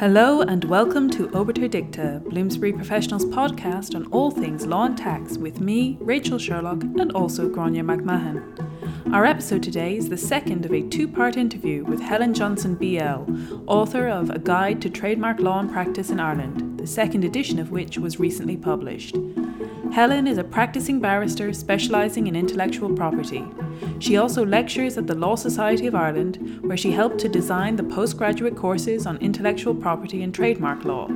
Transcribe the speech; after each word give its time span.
Hello 0.00 0.40
and 0.40 0.64
welcome 0.64 1.10
to 1.10 1.28
Obiter 1.36 1.68
Dicta, 1.68 2.22
Bloomsbury 2.24 2.72
Professionals 2.72 3.26
podcast 3.26 3.94
on 3.94 4.06
all 4.06 4.30
things 4.30 4.64
law 4.64 4.86
and 4.86 4.96
tax 4.96 5.36
with 5.36 5.60
me, 5.60 5.98
Rachel 6.00 6.38
Sherlock, 6.38 6.82
and 6.82 7.12
also 7.12 7.50
Grainne 7.50 7.84
McMahon. 7.84 9.12
Our 9.12 9.26
episode 9.26 9.62
today 9.62 9.98
is 9.98 10.08
the 10.08 10.16
second 10.16 10.64
of 10.64 10.72
a 10.72 10.88
two 10.88 11.06
part 11.06 11.36
interview 11.36 11.84
with 11.84 12.00
Helen 12.00 12.32
Johnson 12.32 12.76
BL, 12.76 13.70
author 13.70 14.08
of 14.08 14.30
A 14.30 14.38
Guide 14.38 14.80
to 14.80 14.88
Trademark 14.88 15.38
Law 15.38 15.60
and 15.60 15.70
Practice 15.70 16.08
in 16.08 16.18
Ireland, 16.18 16.80
the 16.80 16.86
second 16.86 17.22
edition 17.22 17.58
of 17.58 17.70
which 17.70 17.98
was 17.98 18.18
recently 18.18 18.56
published. 18.56 19.16
Helen 19.92 20.28
is 20.28 20.38
a 20.38 20.44
practicing 20.44 21.00
barrister 21.00 21.52
specialising 21.52 22.28
in 22.28 22.36
intellectual 22.36 22.94
property. 22.94 23.44
She 23.98 24.16
also 24.16 24.46
lectures 24.46 24.96
at 24.96 25.08
the 25.08 25.16
Law 25.16 25.34
Society 25.34 25.88
of 25.88 25.96
Ireland, 25.96 26.60
where 26.62 26.76
she 26.76 26.92
helped 26.92 27.18
to 27.18 27.28
design 27.28 27.74
the 27.74 27.82
postgraduate 27.82 28.56
courses 28.56 29.04
on 29.04 29.16
intellectual 29.16 29.74
property 29.74 30.22
and 30.22 30.32
trademark 30.32 30.84
law. 30.84 31.08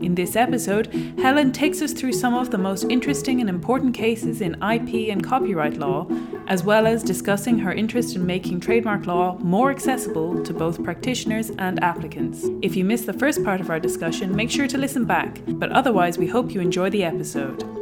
In 0.00 0.14
this 0.14 0.36
episode, 0.36 0.86
Helen 1.18 1.50
takes 1.50 1.80
us 1.80 1.92
through 1.92 2.12
some 2.12 2.34
of 2.34 2.50
the 2.50 2.58
most 2.58 2.84
interesting 2.84 3.40
and 3.40 3.48
important 3.48 3.94
cases 3.94 4.42
in 4.42 4.54
IP 4.62 5.10
and 5.10 5.24
copyright 5.24 5.78
law, 5.78 6.06
as 6.46 6.62
well 6.62 6.86
as 6.86 7.02
discussing 7.02 7.58
her 7.58 7.72
interest 7.72 8.14
in 8.14 8.24
making 8.24 8.60
trademark 8.60 9.06
law 9.06 9.38
more 9.38 9.70
accessible 9.70 10.42
to 10.44 10.52
both 10.52 10.84
practitioners 10.84 11.50
and 11.58 11.82
applicants. 11.82 12.46
If 12.62 12.76
you 12.76 12.84
missed 12.84 13.06
the 13.06 13.12
first 13.12 13.42
part 13.42 13.60
of 13.60 13.70
our 13.70 13.80
discussion, 13.80 14.36
make 14.36 14.50
sure 14.50 14.68
to 14.68 14.78
listen 14.78 15.04
back, 15.04 15.40
but 15.46 15.72
otherwise, 15.72 16.18
we 16.18 16.26
hope 16.26 16.52
you 16.52 16.60
enjoy 16.60 16.90
the 16.90 17.04
episode. 17.04 17.77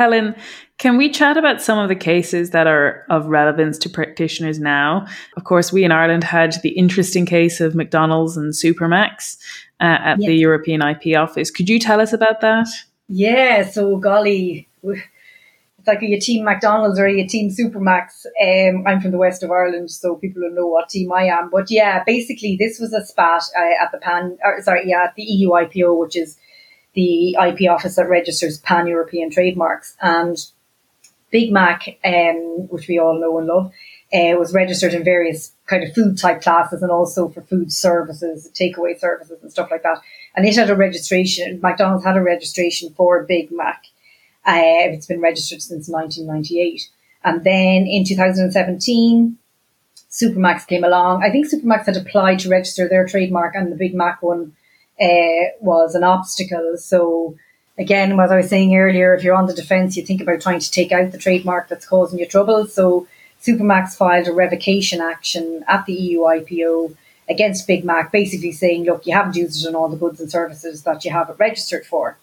Helen, 0.00 0.34
can 0.78 0.96
we 0.96 1.10
chat 1.10 1.36
about 1.36 1.60
some 1.60 1.78
of 1.78 1.90
the 1.90 1.94
cases 1.94 2.50
that 2.50 2.66
are 2.66 3.04
of 3.10 3.26
relevance 3.26 3.76
to 3.80 3.90
practitioners 3.90 4.58
now? 4.58 5.06
Of 5.36 5.44
course, 5.44 5.70
we 5.74 5.84
in 5.84 5.92
Ireland 5.92 6.24
had 6.24 6.54
the 6.62 6.70
interesting 6.70 7.26
case 7.26 7.60
of 7.60 7.74
McDonald's 7.74 8.34
and 8.34 8.54
Supermac's 8.54 9.36
uh, 9.78 9.98
at 10.10 10.18
yeah. 10.18 10.28
the 10.28 10.36
European 10.36 10.80
IP 10.80 11.18
office. 11.18 11.50
Could 11.50 11.68
you 11.68 11.78
tell 11.78 12.00
us 12.00 12.14
about 12.14 12.40
that? 12.40 12.66
Yeah, 13.08 13.68
so 13.68 13.98
golly, 13.98 14.68
it's 14.82 15.86
like 15.86 16.02
a 16.02 16.18
team 16.18 16.46
McDonald's 16.46 16.98
or 16.98 17.06
a 17.06 17.26
team 17.26 17.50
Supermac's. 17.50 18.24
Um, 18.42 18.84
I'm 18.86 19.02
from 19.02 19.10
the 19.10 19.18
west 19.18 19.42
of 19.42 19.50
Ireland, 19.50 19.90
so 19.90 20.14
people 20.14 20.40
will 20.40 20.54
know 20.54 20.66
what 20.66 20.88
team 20.88 21.12
I 21.12 21.24
am. 21.24 21.50
But 21.50 21.70
yeah, 21.70 22.02
basically, 22.04 22.56
this 22.58 22.80
was 22.80 22.94
a 22.94 23.04
spat 23.04 23.42
uh, 23.54 23.84
at 23.84 23.92
the 23.92 23.98
pan, 23.98 24.38
or, 24.42 24.62
sorry, 24.62 24.84
yeah, 24.86 25.04
at 25.04 25.14
the 25.14 25.24
EU 25.24 25.50
IPO, 25.50 26.00
which 26.00 26.16
is 26.16 26.38
the 26.94 27.36
IP 27.40 27.70
office 27.70 27.96
that 27.96 28.08
registers 28.08 28.58
pan 28.58 28.86
European 28.86 29.30
trademarks. 29.30 29.96
And 30.00 30.36
Big 31.30 31.52
Mac, 31.52 31.98
um, 32.04 32.68
which 32.68 32.88
we 32.88 32.98
all 32.98 33.20
know 33.20 33.38
and 33.38 33.46
love, 33.46 33.72
uh, 34.12 34.36
was 34.36 34.52
registered 34.52 34.92
in 34.92 35.04
various 35.04 35.52
kind 35.66 35.84
of 35.84 35.94
food 35.94 36.18
type 36.18 36.42
classes 36.42 36.82
and 36.82 36.90
also 36.90 37.28
for 37.28 37.42
food 37.42 37.72
services, 37.72 38.50
takeaway 38.58 38.98
services 38.98 39.38
and 39.40 39.52
stuff 39.52 39.70
like 39.70 39.84
that. 39.84 40.00
And 40.34 40.46
it 40.46 40.56
had 40.56 40.70
a 40.70 40.74
registration, 40.74 41.60
McDonald's 41.60 42.04
had 42.04 42.16
a 42.16 42.22
registration 42.22 42.92
for 42.94 43.22
Big 43.24 43.52
Mac. 43.52 43.84
Uh, 44.44 44.90
it's 44.90 45.06
been 45.06 45.20
registered 45.20 45.62
since 45.62 45.88
1998. 45.88 46.88
And 47.22 47.44
then 47.44 47.86
in 47.86 48.04
2017, 48.04 49.36
Supermac's 50.10 50.64
came 50.64 50.82
along. 50.82 51.22
I 51.22 51.30
think 51.30 51.46
Supermac's 51.46 51.86
had 51.86 51.96
applied 51.96 52.40
to 52.40 52.48
register 52.48 52.88
their 52.88 53.06
trademark 53.06 53.54
and 53.54 53.70
the 53.70 53.76
Big 53.76 53.94
Mac 53.94 54.22
one 54.22 54.56
uh, 55.00 55.50
was 55.60 55.94
an 55.94 56.04
obstacle. 56.04 56.76
So 56.78 57.36
again, 57.78 58.18
as 58.18 58.30
I 58.30 58.36
was 58.36 58.48
saying 58.48 58.76
earlier, 58.76 59.14
if 59.14 59.24
you're 59.24 59.34
on 59.34 59.46
the 59.46 59.54
defence, 59.54 59.96
you 59.96 60.04
think 60.04 60.20
about 60.20 60.40
trying 60.40 60.60
to 60.60 60.70
take 60.70 60.92
out 60.92 61.12
the 61.12 61.18
trademark 61.18 61.68
that's 61.68 61.86
causing 61.86 62.18
you 62.18 62.26
trouble. 62.26 62.66
So 62.66 63.06
Supermac's 63.42 63.96
filed 63.96 64.28
a 64.28 64.32
revocation 64.32 65.00
action 65.00 65.64
at 65.66 65.86
the 65.86 65.94
EU 65.94 66.20
IPO 66.20 66.94
against 67.28 67.66
Big 67.66 67.84
Mac, 67.84 68.12
basically 68.12 68.52
saying, 68.52 68.84
look, 68.84 69.06
you 69.06 69.14
haven't 69.14 69.36
used 69.36 69.64
it 69.64 69.68
on 69.68 69.74
all 69.74 69.88
the 69.88 69.96
goods 69.96 70.20
and 70.20 70.30
services 70.30 70.82
that 70.82 71.04
you 71.04 71.12
have 71.12 71.30
it 71.30 71.36
registered 71.38 71.86
for. 71.86 72.18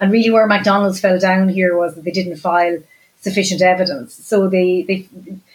And 0.00 0.12
really 0.12 0.30
where 0.30 0.46
McDonald's 0.46 1.00
fell 1.00 1.18
down 1.18 1.48
here 1.48 1.76
was 1.76 1.94
that 1.94 2.04
they 2.04 2.10
didn't 2.10 2.36
file 2.36 2.78
sufficient 3.20 3.62
evidence. 3.62 4.14
So 4.14 4.48
they, 4.48 4.82
they 4.82 5.08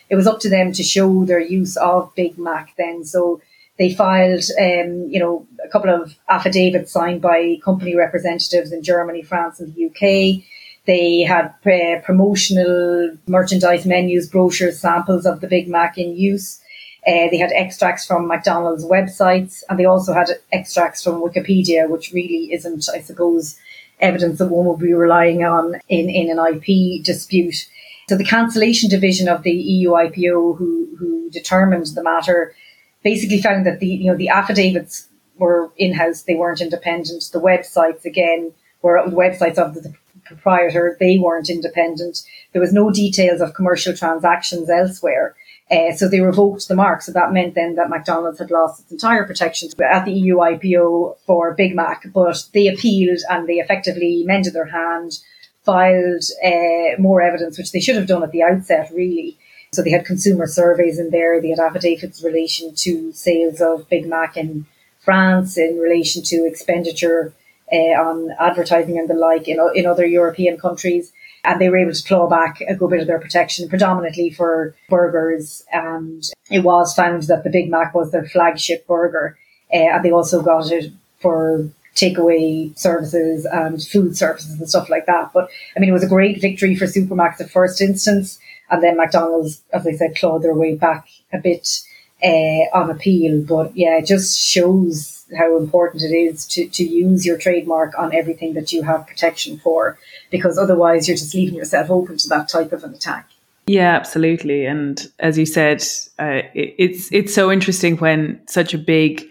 it 0.09 0.15
was 0.15 0.27
up 0.27 0.39
to 0.41 0.50
them 0.50 0.71
to 0.73 0.83
show 0.83 1.25
their 1.25 1.39
use 1.39 1.77
of 1.77 2.13
Big 2.15 2.38
Mac 2.38 2.73
then. 2.77 3.05
So 3.05 3.41
they 3.78 3.94
filed, 3.94 4.44
um, 4.59 5.07
you 5.09 5.19
know, 5.19 5.47
a 5.63 5.69
couple 5.69 5.89
of 5.89 6.16
affidavits 6.29 6.91
signed 6.91 7.22
by 7.22 7.57
company 7.63 7.95
representatives 7.95 8.72
in 8.72 8.84
Germany, 8.84 9.23
France, 9.23 9.59
and 9.59 9.73
the 9.73 9.85
UK. 9.85 10.44
They 10.85 11.22
had 11.22 11.53
uh, 11.66 12.01
promotional 12.03 13.17
merchandise 13.25 13.85
menus, 13.85 14.29
brochures, 14.29 14.79
samples 14.79 15.25
of 15.25 15.41
the 15.41 15.47
Big 15.47 15.67
Mac 15.67 15.97
in 15.97 16.16
use. 16.16 16.59
Uh, 17.07 17.28
they 17.31 17.38
had 17.38 17.51
extracts 17.53 18.06
from 18.06 18.28
McDonald's 18.28 18.85
websites, 18.85 19.63
and 19.69 19.79
they 19.79 19.85
also 19.85 20.13
had 20.13 20.29
extracts 20.51 21.03
from 21.03 21.22
Wikipedia, 21.22 21.89
which 21.89 22.12
really 22.13 22.53
isn't, 22.53 22.88
I 22.94 23.01
suppose, 23.01 23.57
evidence 24.00 24.39
that 24.39 24.47
one 24.47 24.66
will 24.66 24.78
be 24.78 24.94
relying 24.94 25.44
on 25.44 25.75
in, 25.89 26.09
in 26.09 26.29
an 26.29 26.39
IP 26.39 27.03
dispute. 27.03 27.67
So 28.07 28.17
the 28.17 28.25
cancellation 28.25 28.89
division 28.89 29.28
of 29.28 29.44
the 29.44 29.51
EU 29.51 29.91
IPO, 29.91 30.57
who, 30.57 30.89
who 30.97 31.29
determined 31.31 31.88
the 31.88 32.03
matter, 32.03 32.53
basically 33.03 33.41
found 33.41 33.65
that 33.65 33.79
the 33.79 33.87
you 33.87 34.11
know 34.11 34.17
the 34.17 34.29
affidavits 34.29 35.07
were 35.37 35.71
in 35.77 35.93
house; 35.93 36.23
they 36.23 36.35
weren't 36.35 36.61
independent. 36.61 37.29
The 37.31 37.39
websites 37.39 38.05
again 38.05 38.53
were 38.81 39.01
the 39.05 39.15
websites 39.15 39.57
of 39.57 39.75
the 39.75 39.93
proprietor; 40.25 40.97
they 40.99 41.17
weren't 41.17 41.49
independent. 41.49 42.23
There 42.51 42.61
was 42.61 42.73
no 42.73 42.91
details 42.91 43.41
of 43.41 43.53
commercial 43.53 43.95
transactions 43.95 44.69
elsewhere. 44.69 45.35
Uh, 45.71 45.91
so 45.93 46.07
they 46.07 46.19
revoked 46.19 46.67
the 46.67 46.75
mark. 46.75 47.01
So 47.01 47.11
that 47.13 47.31
meant 47.31 47.55
then 47.55 47.75
that 47.75 47.89
McDonald's 47.89 48.39
had 48.39 48.51
lost 48.51 48.81
its 48.81 48.91
entire 48.91 49.25
protections 49.25 49.73
at 49.79 50.05
the 50.05 50.11
EU 50.11 50.35
IPO 50.37 51.17
for 51.25 51.53
Big 51.53 51.75
Mac, 51.75 52.05
but 52.13 52.45
they 52.53 52.67
appealed 52.67 53.19
and 53.29 53.47
they 53.47 53.55
effectively 53.55 54.23
mended 54.25 54.53
their 54.53 54.65
hand, 54.65 55.19
filed 55.63 56.25
uh, 56.45 56.99
more 57.01 57.21
evidence, 57.21 57.57
which 57.57 57.71
they 57.71 57.79
should 57.79 57.95
have 57.95 58.07
done 58.07 58.23
at 58.23 58.31
the 58.31 58.43
outset, 58.43 58.91
really. 58.93 59.37
So 59.73 59.81
they 59.81 59.91
had 59.91 60.06
consumer 60.06 60.47
surveys 60.47 61.00
in 61.00 61.09
there. 61.09 61.41
They 61.41 61.50
had 61.50 61.59
affidavits 61.59 62.22
in 62.22 62.31
relation 62.31 62.75
to 62.75 63.11
sales 63.13 63.61
of 63.61 63.89
Big 63.89 64.07
Mac 64.07 64.38
in 64.38 64.66
France, 65.01 65.57
in 65.57 65.78
relation 65.78 66.23
to 66.23 66.45
expenditure 66.45 67.34
uh, 67.72 67.75
on 67.75 68.31
advertising 68.39 68.97
and 68.97 69.09
the 69.09 69.13
like 69.13 69.47
in, 69.47 69.59
in 69.75 69.85
other 69.85 70.06
European 70.06 70.57
countries. 70.57 71.12
And 71.44 71.59
they 71.59 71.69
were 71.69 71.78
able 71.78 71.94
to 71.94 72.03
claw 72.03 72.29
back 72.29 72.62
a 72.62 72.75
good 72.75 72.89
bit 72.89 73.01
of 73.01 73.07
their 73.07 73.19
protection, 73.19 73.67
predominantly 73.67 74.29
for 74.29 74.75
burgers. 74.89 75.66
And 75.73 76.23
it 76.50 76.59
was 76.59 76.94
found 76.94 77.23
that 77.23 77.44
the 77.44 77.50
Big 77.50 77.69
Mac 77.69 77.94
was 77.94 78.12
their 78.12 78.25
flagship 78.25 78.88
burger. 78.88 79.38
Uh, 79.73 79.78
and 79.78 80.06
they 80.06 80.12
also 80.12 80.41
got 80.41 80.72
it 80.72 80.91
for 81.19 81.69
takeaway 81.95 82.78
services 82.78 83.45
and 83.45 83.83
food 83.83 84.17
services 84.17 84.59
and 84.59 84.69
stuff 84.69 84.89
like 84.89 85.06
that. 85.06 85.31
But 85.33 85.50
I 85.75 85.79
mean, 85.79 85.89
it 85.89 85.94
was 85.94 86.03
a 86.03 86.07
great 86.07 86.41
victory 86.41 86.75
for 86.75 86.85
Supermac's 86.85 87.41
at 87.41 87.50
first 87.50 87.81
instance. 87.81 88.39
And 88.73 88.81
then 88.81 88.97
McDonald's, 88.97 89.61
as 89.72 89.85
I 89.85 89.91
said, 89.91 90.16
clawed 90.16 90.41
their 90.41 90.56
way 90.56 90.73
back 90.73 91.07
a 91.31 91.38
bit 91.38 91.79
uh, 92.23 92.66
on 92.73 92.89
appeal. 92.89 93.44
But 93.44 93.78
yeah, 93.78 94.00
it 94.00 94.07
just 94.07 94.39
shows 94.39 95.25
how 95.38 95.57
important 95.57 96.01
it 96.01 96.16
is 96.16 96.47
to, 96.47 96.67
to 96.67 96.83
use 96.83 97.23
your 97.23 97.38
trademark 97.38 97.94
on 98.00 98.16
everything 98.16 98.56
that 98.56 98.73
you 98.73 98.81
have 98.81 99.06
protection 99.06 99.59
for, 99.59 100.00
because 100.31 100.57
otherwise 100.57 101.07
you're 101.07 101.17
just 101.17 101.35
leaving 101.35 101.53
yourself 101.53 101.91
open 101.91 102.17
to 102.17 102.28
that 102.29 102.50
type 102.50 102.72
of 102.72 102.83
an 102.83 102.95
attack. 102.95 103.29
Yeah, 103.67 103.95
absolutely. 103.95 104.66
And 104.66 105.00
as 105.19 105.38
you 105.38 105.45
said, 105.45 105.83
uh, 106.17 106.41
it, 106.56 106.73
it's 106.79 107.12
it's 107.12 107.33
so 107.33 107.51
interesting 107.51 107.97
when 107.97 108.41
such 108.47 108.73
a 108.73 108.79
big 108.79 109.23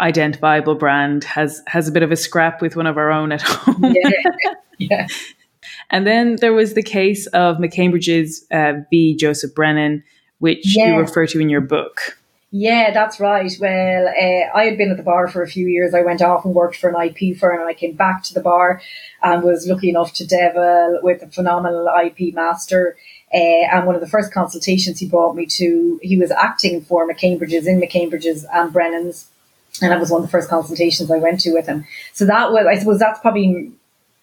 identifiable 0.00 0.74
brand 0.74 1.22
has 1.22 1.62
has 1.68 1.86
a 1.86 1.92
bit 1.92 2.02
of 2.02 2.10
a 2.10 2.16
scrap 2.16 2.60
with 2.60 2.74
one 2.74 2.88
of 2.88 2.98
our 2.98 3.12
own 3.12 3.30
at 3.30 3.42
home. 3.42 3.94
Yeah. 3.94 4.10
yeah. 4.78 5.06
And 5.90 6.06
then 6.06 6.36
there 6.36 6.52
was 6.52 6.74
the 6.74 6.82
case 6.82 7.26
of 7.28 7.58
McCambridge's 7.58 8.46
uh, 8.50 8.80
v. 8.90 9.16
Joseph 9.16 9.54
Brennan, 9.54 10.02
which 10.38 10.76
yeah. 10.76 10.94
you 10.94 11.00
refer 11.00 11.26
to 11.26 11.40
in 11.40 11.48
your 11.48 11.60
book. 11.60 12.16
Yeah, 12.52 12.90
that's 12.92 13.20
right. 13.20 13.52
Well, 13.60 14.08
uh, 14.08 14.58
I 14.58 14.64
had 14.64 14.76
been 14.76 14.90
at 14.90 14.96
the 14.96 15.04
bar 15.04 15.28
for 15.28 15.42
a 15.42 15.48
few 15.48 15.68
years. 15.68 15.94
I 15.94 16.02
went 16.02 16.20
off 16.20 16.44
and 16.44 16.52
worked 16.52 16.76
for 16.76 16.90
an 16.90 17.00
IP 17.00 17.38
firm 17.38 17.60
and 17.60 17.68
I 17.68 17.74
came 17.74 17.94
back 17.94 18.24
to 18.24 18.34
the 18.34 18.40
bar 18.40 18.82
and 19.22 19.44
was 19.44 19.68
lucky 19.68 19.88
enough 19.88 20.12
to 20.14 20.26
devil 20.26 20.98
with 21.00 21.22
a 21.22 21.28
phenomenal 21.28 21.88
IP 22.04 22.34
master. 22.34 22.96
Uh, 23.32 23.36
and 23.70 23.86
one 23.86 23.94
of 23.94 24.00
the 24.00 24.08
first 24.08 24.32
consultations 24.32 24.98
he 24.98 25.06
brought 25.06 25.36
me 25.36 25.46
to, 25.46 26.00
he 26.02 26.16
was 26.16 26.32
acting 26.32 26.80
for 26.80 27.08
McCambridge's 27.08 27.68
in 27.68 27.80
McCambridge's 27.80 28.44
and 28.52 28.72
Brennan's. 28.72 29.28
And 29.80 29.92
that 29.92 30.00
was 30.00 30.10
one 30.10 30.20
of 30.20 30.26
the 30.26 30.32
first 30.32 30.50
consultations 30.50 31.08
I 31.08 31.18
went 31.18 31.40
to 31.42 31.52
with 31.52 31.66
him. 31.66 31.86
So 32.12 32.26
that 32.26 32.50
was, 32.50 32.66
I 32.68 32.76
suppose 32.76 32.98
that's 32.98 33.20
probably 33.20 33.70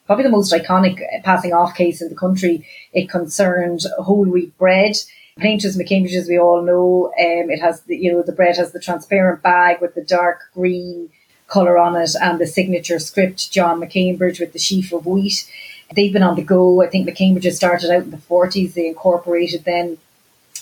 probably 0.08 0.24
the 0.24 0.30
most 0.30 0.52
iconic 0.52 1.00
passing 1.24 1.54
off 1.54 1.76
case 1.76 2.02
in 2.02 2.10
the 2.10 2.16
country. 2.16 2.68
It 2.94 3.10
concerned 3.10 3.82
whole 4.00 4.26
wheat 4.26 4.58
bread. 4.58 4.96
Painters 5.38 5.78
McCambridge, 5.78 6.16
as 6.16 6.28
we 6.28 6.40
all 6.40 6.64
know, 6.64 7.08
um, 7.08 7.52
it 7.52 7.60
has 7.60 7.82
the, 7.82 7.96
you 7.96 8.12
know, 8.12 8.24
the 8.24 8.32
bread 8.32 8.58
has 8.58 8.72
the 8.72 8.80
transparent 8.80 9.44
bag 9.44 9.80
with 9.82 9.94
the 9.94 10.04
dark 10.04 10.50
green 10.56 11.10
colour 11.48 11.78
on 11.78 11.96
it 11.96 12.16
and 12.20 12.40
the 12.40 12.48
signature 12.48 12.98
script, 12.98 13.52
John 13.52 13.80
McCambridge 13.80 14.40
with 14.40 14.54
the 14.54 14.60
sheaf 14.60 14.92
of 14.92 15.06
wheat. 15.06 15.48
They've 15.94 16.12
been 16.12 16.24
on 16.24 16.36
the 16.36 16.44
go. 16.44 16.82
I 16.82 16.88
think 16.88 17.08
McCambridge 17.08 17.52
started 17.54 17.92
out 17.92 18.04
in 18.04 18.12
the 18.12 18.18
40s. 18.18 18.74
They 18.74 18.88
incorporated 18.88 19.64
then 19.64 19.98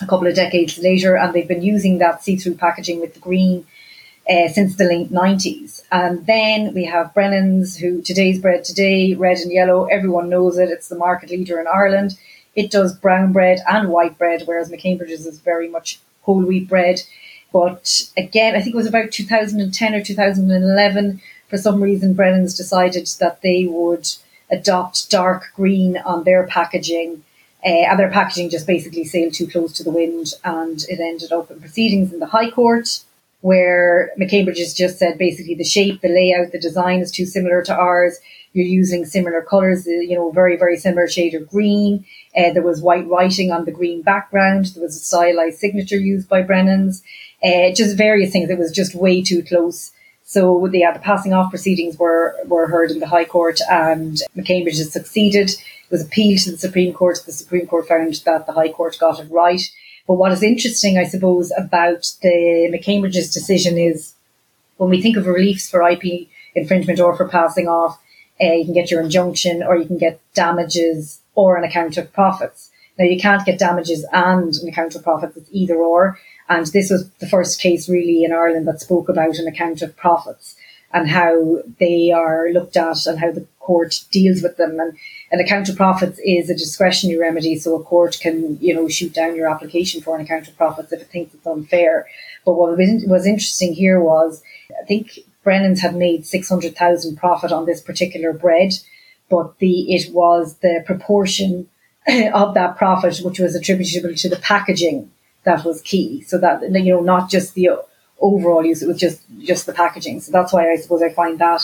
a 0.02 0.06
couple 0.06 0.28
of 0.28 0.36
decades 0.36 0.78
later, 0.78 1.16
and 1.16 1.34
they've 1.34 1.48
been 1.48 1.64
using 1.64 1.98
that 2.00 2.24
see-through 2.24 2.56
packaging 2.56 3.00
with 3.00 3.14
the 3.14 3.20
green 3.20 3.66
uh, 4.30 4.48
since 4.48 4.76
the 4.76 4.86
late 4.86 5.12
90s. 5.12 5.84
And 5.92 6.26
then 6.26 6.74
we 6.74 6.86
have 6.86 7.14
Brennan's, 7.14 7.78
who 7.78 8.02
today's 8.02 8.40
bread 8.40 8.64
today, 8.64 9.14
red 9.14 9.38
and 9.38 9.52
yellow, 9.52 9.86
everyone 9.86 10.30
knows 10.30 10.58
it. 10.58 10.70
It's 10.70 10.88
the 10.88 10.98
market 10.98 11.30
leader 11.30 11.60
in 11.60 11.68
Ireland. 11.68 12.18
It 12.56 12.72
does 12.72 12.96
brown 12.96 13.34
bread 13.34 13.60
and 13.68 13.90
white 13.90 14.18
bread, 14.18 14.44
whereas 14.46 14.72
McCambridge's 14.72 15.26
is 15.26 15.40
very 15.40 15.68
much 15.68 16.00
whole 16.22 16.42
wheat 16.44 16.68
bread. 16.68 17.02
But 17.54 18.10
again, 18.18 18.56
I 18.56 18.62
think 18.62 18.74
it 18.74 18.78
was 18.78 18.88
about 18.88 19.12
2010 19.12 19.94
or 19.94 20.04
2011. 20.04 21.22
For 21.48 21.58
some 21.58 21.84
reason, 21.84 22.14
Brennan's 22.14 22.58
decided 22.58 23.08
that 23.20 23.42
they 23.42 23.66
would 23.66 24.10
adopt 24.50 25.10
dark 25.10 25.52
green 25.56 25.98
on 25.98 26.24
their 26.24 26.48
packaging. 26.48 27.24
Uh, 27.64 27.86
and 27.90 28.00
their 28.00 28.12
packaging 28.12 28.50
just 28.50 28.68
basically 28.68 29.04
sailed 29.04 29.34
too 29.34 29.48
close 29.48 29.74
to 29.74 29.84
the 29.84 29.92
wind, 29.92 30.34
and 30.44 30.84
it 30.88 31.00
ended 31.00 31.32
up 31.32 31.50
in 31.50 31.60
proceedings 31.60 32.14
in 32.14 32.20
the 32.20 32.28
High 32.28 32.52
Court 32.52 33.00
where 33.46 34.10
McCambridge 34.20 34.58
has 34.58 34.74
just 34.74 34.98
said 34.98 35.20
basically 35.20 35.54
the 35.54 35.64
shape, 35.64 36.02
the 36.02 36.10
layout, 36.10 36.52
the 36.52 36.60
design 36.60 37.00
is 37.00 37.12
too 37.12 37.28
similar 37.28 37.62
to 37.62 37.76
ours. 37.76 38.18
You're 38.54 38.66
using 38.66 39.06
similar 39.06 39.44
colors, 39.44 39.86
uh, 39.86 39.92
you 39.92 40.16
know, 40.16 40.32
very, 40.32 40.58
very 40.58 40.78
similar 40.78 41.08
shade 41.08 41.36
of 41.36 41.48
green. 41.48 42.06
Uh, 42.36 42.54
there 42.54 42.64
was 42.64 42.82
white 42.82 43.08
writing 43.08 43.52
on 43.52 43.66
the 43.66 43.72
green 43.72 44.02
background. 44.02 44.72
There 44.74 44.82
was 44.82 44.96
a 44.96 45.00
stylized 45.00 45.60
signature 45.60 46.00
used 46.00 46.28
by 46.28 46.42
Brennan's. 46.42 47.04
Uh, 47.44 47.72
just 47.72 47.96
various 47.96 48.32
things. 48.32 48.50
It 48.50 48.58
was 48.58 48.72
just 48.72 48.96
way 48.96 49.22
too 49.22 49.44
close. 49.44 49.92
So 50.24 50.68
the, 50.72 50.80
yeah, 50.80 50.94
the 50.94 51.00
passing 51.12 51.34
off 51.34 51.52
proceedings 51.52 52.00
were, 52.00 52.36
were 52.48 52.66
heard 52.66 52.90
in 52.90 53.00
the 53.00 53.08
High 53.08 53.26
Court 53.26 53.60
and 53.70 54.24
McCambridge 54.36 54.80
has 54.80 54.92
succeeded. 54.92 55.52
It 55.52 55.92
was 55.92 56.04
appealed 56.04 56.40
to 56.40 56.52
the 56.52 56.58
Supreme 56.58 56.94
Court. 56.94 57.20
The 57.24 57.32
Supreme 57.32 57.68
Court 57.68 57.88
found 57.88 58.12
that 58.12 58.48
the 58.48 58.54
High 58.54 58.72
Court 58.72 58.98
got 59.00 59.20
it 59.20 59.30
right. 59.30 59.62
But 60.08 60.16
what 60.16 60.32
is 60.32 60.44
interesting, 60.44 60.98
I 60.98 61.06
suppose, 61.06 61.52
about 61.58 62.12
the 62.22 62.70
McCambridge's 62.72 63.34
decision 63.34 63.78
is 63.78 64.14
when 64.78 64.90
we 64.90 65.02
think 65.02 65.18
of 65.18 65.26
reliefs 65.26 65.70
for 65.70 65.88
IP 65.88 66.28
infringement 66.54 67.00
or 67.00 67.16
for 67.16 67.28
passing 67.28 67.68
off, 67.68 68.00
uh, 68.42 68.52
you 68.52 68.66
can 68.66 68.74
get 68.74 68.92
your 68.92 69.02
injunction 69.02 69.64
or 69.64 69.78
you 69.78 69.86
can 69.86 69.98
get 69.98 70.20
damages 70.34 71.22
or 71.34 71.58
an 71.58 71.64
account 71.64 71.98
of 71.98 72.12
profits. 72.14 72.70
Now 72.98 73.06
you 73.06 73.20
can't 73.20 73.46
get 73.46 73.60
damages 73.60 74.06
and 74.12 74.54
an 74.54 74.68
account 74.68 74.96
of 74.96 75.04
profits, 75.04 75.38
it's 75.38 75.50
either 75.52 75.76
or. 75.76 76.20
And 76.48 76.66
this 76.68 76.90
was 76.90 77.10
the 77.20 77.28
first 77.28 77.60
case 77.60 77.90
really 77.90 78.24
in 78.24 78.32
Ireland 78.32 78.68
that 78.68 78.82
spoke 78.82 79.10
about 79.10 79.38
an 79.38 79.48
account 79.48 79.82
of 79.82 79.98
profits 79.98 80.56
and 80.94 81.10
how 81.10 81.62
they 81.80 82.12
are 82.12 82.50
looked 82.52 82.78
at 82.78 83.06
and 83.06 83.20
how 83.20 83.32
the 83.32 83.46
court 83.60 84.02
deals 84.12 84.42
with 84.42 84.58
them. 84.58 84.80
And 84.80 84.98
an 85.32 85.40
account 85.40 85.70
of 85.70 85.76
profits 85.76 86.20
is 86.24 86.50
a 86.50 86.56
discretionary 86.56 87.20
remedy, 87.20 87.58
so 87.58 87.76
a 87.76 87.84
court 87.84 88.18
can, 88.22 88.58
you 88.62 88.74
know, 88.74 88.88
shoot 88.88 89.14
down 89.14 89.36
your 89.36 89.50
application 89.50 90.02
for 90.02 90.16
an 90.16 90.24
account 90.24 90.48
of 90.48 90.56
profits 90.56 90.92
if 90.92 91.02
it 91.02 91.08
thinks 91.08 91.34
it's 91.34 91.48
unfair. 91.48 92.08
But 92.46 92.54
what 92.54 92.78
was 92.78 93.26
interesting 93.26 93.74
here 93.74 94.00
was, 94.00 94.44
I 94.80 94.86
think 94.86 95.20
Brennan's 95.44 95.82
had 95.82 95.96
made 95.96 96.26
600,000 96.26 97.16
profit 97.16 97.52
on 97.52 97.66
this 97.66 97.82
particular 97.82 98.34
bread, 98.34 98.74
but 99.30 99.58
the, 99.60 99.94
it 99.94 100.14
was 100.14 100.58
the 100.58 100.84
proportion 100.86 101.70
of 102.34 102.54
that 102.54 102.78
profit, 102.78 103.18
which 103.24 103.40
was 103.40 103.56
attributable 103.56 104.16
to 104.16 104.30
the 104.30 104.38
packaging 104.38 105.12
that 105.44 105.64
was 105.64 105.82
key. 105.82 106.22
So 106.22 106.38
that, 106.40 106.62
you 106.62 106.94
know, 106.94 107.02
not 107.02 107.30
just 107.30 107.56
the 107.56 107.72
overall 108.20 108.66
use, 108.66 108.82
it 108.84 108.88
was 108.88 109.00
just, 109.00 109.22
just 109.40 109.66
the 109.66 109.74
packaging. 109.74 110.22
So 110.22 110.32
that's 110.32 110.54
why 110.54 110.72
I 110.72 110.76
suppose 110.76 111.02
I 111.02 111.10
find 111.10 111.40
that 111.40 111.62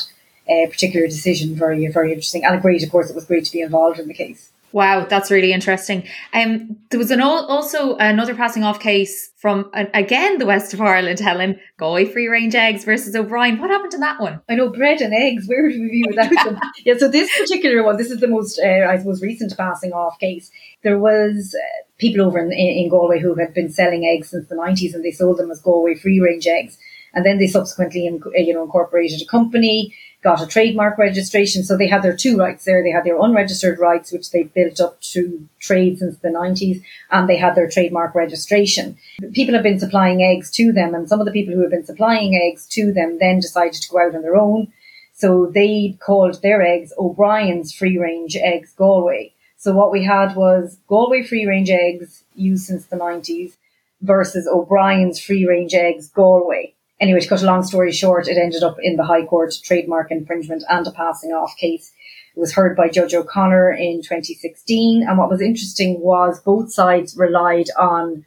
uh, 0.51 0.67
particular 0.69 1.07
decision 1.07 1.55
very, 1.55 1.87
very 1.87 2.11
interesting 2.11 2.43
and 2.45 2.61
great. 2.61 2.83
Of 2.83 2.91
course, 2.91 3.09
it 3.09 3.15
was 3.15 3.25
great 3.25 3.45
to 3.45 3.51
be 3.51 3.61
involved 3.61 3.99
in 3.99 4.07
the 4.07 4.13
case. 4.13 4.51
Wow, 4.73 5.05
that's 5.05 5.29
really 5.29 5.51
interesting. 5.51 6.07
Um, 6.33 6.77
there 6.91 6.99
was 6.99 7.11
an 7.11 7.19
also 7.19 7.97
another 7.97 8.33
passing 8.33 8.63
off 8.63 8.79
case 8.79 9.31
from 9.35 9.69
again 9.73 10.37
the 10.37 10.45
west 10.45 10.73
of 10.73 10.79
Ireland, 10.79 11.19
Helen 11.19 11.59
Galway 11.77 12.05
free 12.05 12.29
range 12.29 12.55
eggs 12.55 12.85
versus 12.85 13.13
O'Brien. 13.13 13.59
What 13.59 13.69
happened 13.69 13.91
to 13.91 13.97
that 13.97 14.21
one? 14.21 14.39
I 14.47 14.55
know 14.55 14.69
bread 14.69 15.01
and 15.01 15.13
eggs. 15.13 15.45
Where 15.45 15.63
would 15.63 15.73
we 15.73 15.89
be 15.89 16.05
without 16.07 16.31
them? 16.45 16.57
Yeah, 16.85 16.93
so 16.97 17.09
this 17.09 17.29
particular 17.37 17.83
one, 17.83 17.97
this 17.97 18.11
is 18.11 18.21
the 18.21 18.29
most, 18.29 18.61
uh, 18.63 18.87
I 18.87 18.97
suppose, 18.97 19.21
recent 19.21 19.57
passing 19.57 19.91
off 19.91 20.17
case. 20.19 20.49
There 20.83 20.99
was 20.99 21.53
uh, 21.53 21.83
people 21.97 22.25
over 22.25 22.39
in, 22.39 22.53
in 22.53 22.87
Galway 22.89 23.19
who 23.19 23.35
had 23.35 23.53
been 23.53 23.69
selling 23.69 24.05
eggs 24.05 24.29
since 24.29 24.47
the 24.47 24.55
nineties, 24.55 24.93
and 24.95 25.03
they 25.03 25.11
sold 25.11 25.37
them 25.37 25.51
as 25.51 25.59
Galway 25.59 25.95
free 25.95 26.21
range 26.21 26.47
eggs, 26.47 26.77
and 27.13 27.25
then 27.25 27.39
they 27.39 27.47
subsequently, 27.47 28.05
you 28.05 28.53
know, 28.53 28.63
incorporated 28.63 29.21
a 29.21 29.25
company 29.25 29.93
got 30.23 30.41
a 30.41 30.47
trademark 30.47 30.97
registration. 30.97 31.63
So 31.63 31.75
they 31.75 31.87
had 31.87 32.03
their 32.03 32.15
two 32.15 32.37
rights 32.37 32.65
there. 32.65 32.83
They 32.83 32.91
had 32.91 33.03
their 33.03 33.19
unregistered 33.19 33.79
rights, 33.79 34.11
which 34.11 34.31
they 34.31 34.43
built 34.43 34.79
up 34.79 35.01
to 35.01 35.47
trade 35.59 35.99
since 35.99 36.17
the 36.17 36.29
90s, 36.29 36.83
and 37.09 37.27
they 37.27 37.37
had 37.37 37.55
their 37.55 37.69
trademark 37.69 38.13
registration. 38.13 38.97
People 39.33 39.55
have 39.55 39.63
been 39.63 39.79
supplying 39.79 40.21
eggs 40.21 40.51
to 40.51 40.71
them, 40.71 40.93
and 40.93 41.09
some 41.09 41.19
of 41.19 41.25
the 41.25 41.31
people 41.31 41.53
who 41.53 41.61
have 41.61 41.71
been 41.71 41.85
supplying 41.85 42.35
eggs 42.35 42.67
to 42.67 42.91
them 42.93 43.17
then 43.19 43.39
decided 43.39 43.81
to 43.81 43.89
go 43.89 43.99
out 43.99 44.15
on 44.15 44.21
their 44.21 44.35
own. 44.35 44.71
So 45.13 45.47
they 45.47 45.97
called 45.99 46.41
their 46.41 46.61
eggs 46.61 46.93
O'Brien's 46.97 47.73
Free 47.73 47.97
Range 47.97 48.35
Eggs 48.35 48.73
Galway. 48.73 49.33
So 49.57 49.73
what 49.73 49.91
we 49.91 50.03
had 50.03 50.35
was 50.35 50.77
Galway 50.87 51.23
Free 51.23 51.45
Range 51.45 51.69
Eggs 51.69 52.23
used 52.35 52.65
since 52.65 52.85
the 52.87 52.95
90s 52.95 53.53
versus 54.01 54.47
O'Brien's 54.47 55.19
Free 55.19 55.45
Range 55.45 55.73
Eggs 55.73 56.09
Galway. 56.09 56.73
Anyway, 57.01 57.19
to 57.19 57.27
cut 57.27 57.41
a 57.41 57.45
long 57.45 57.63
story 57.63 57.91
short, 57.91 58.27
it 58.27 58.37
ended 58.37 58.61
up 58.61 58.77
in 58.81 58.95
the 58.95 59.03
High 59.03 59.25
Court 59.25 59.53
trademark 59.63 60.11
infringement 60.11 60.63
and 60.69 60.85
a 60.85 60.91
passing 60.91 61.31
off 61.31 61.57
case. 61.57 61.91
It 62.35 62.39
was 62.39 62.53
heard 62.53 62.77
by 62.77 62.89
Judge 62.89 63.15
O'Connor 63.15 63.71
in 63.71 64.03
2016. 64.03 65.03
And 65.07 65.17
what 65.17 65.29
was 65.29 65.41
interesting 65.41 65.99
was 65.99 66.39
both 66.39 66.71
sides 66.71 67.17
relied 67.17 67.67
on 67.77 68.23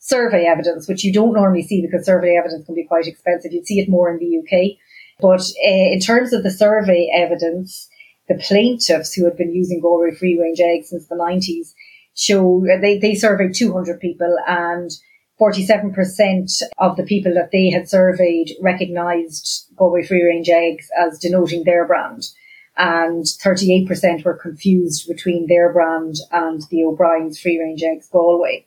survey 0.00 0.44
evidence, 0.44 0.88
which 0.88 1.04
you 1.04 1.12
don't 1.12 1.34
normally 1.34 1.62
see 1.62 1.80
because 1.80 2.04
survey 2.04 2.36
evidence 2.36 2.66
can 2.66 2.74
be 2.74 2.84
quite 2.84 3.06
expensive. 3.06 3.52
You'd 3.52 3.66
see 3.66 3.78
it 3.78 3.88
more 3.88 4.10
in 4.10 4.18
the 4.18 4.38
UK. 4.38 4.76
But 5.20 5.40
uh, 5.40 5.92
in 5.92 6.00
terms 6.00 6.32
of 6.32 6.42
the 6.42 6.50
survey 6.50 7.08
evidence, 7.14 7.88
the 8.28 8.34
plaintiffs 8.34 9.14
who 9.14 9.24
had 9.24 9.36
been 9.36 9.54
using 9.54 9.80
Galway 9.80 10.10
free 10.10 10.38
range 10.38 10.60
eggs 10.60 10.90
since 10.90 11.06
the 11.06 11.14
90s 11.14 11.72
show 12.14 12.64
they, 12.80 12.98
they 12.98 13.14
surveyed 13.14 13.54
200 13.54 14.00
people 14.00 14.36
and 14.48 14.90
47% 15.40 16.62
of 16.78 16.96
the 16.96 17.02
people 17.02 17.34
that 17.34 17.50
they 17.52 17.68
had 17.70 17.88
surveyed 17.88 18.52
recognised 18.60 19.66
Galway 19.76 20.02
free 20.02 20.24
range 20.24 20.48
eggs 20.48 20.88
as 20.98 21.18
denoting 21.18 21.64
their 21.64 21.86
brand. 21.86 22.28
And 22.78 23.24
38% 23.24 24.24
were 24.24 24.34
confused 24.34 25.08
between 25.08 25.46
their 25.46 25.72
brand 25.72 26.16
and 26.30 26.62
the 26.70 26.84
O'Brien's 26.84 27.40
free 27.40 27.58
range 27.58 27.82
eggs 27.82 28.08
Galway. 28.10 28.66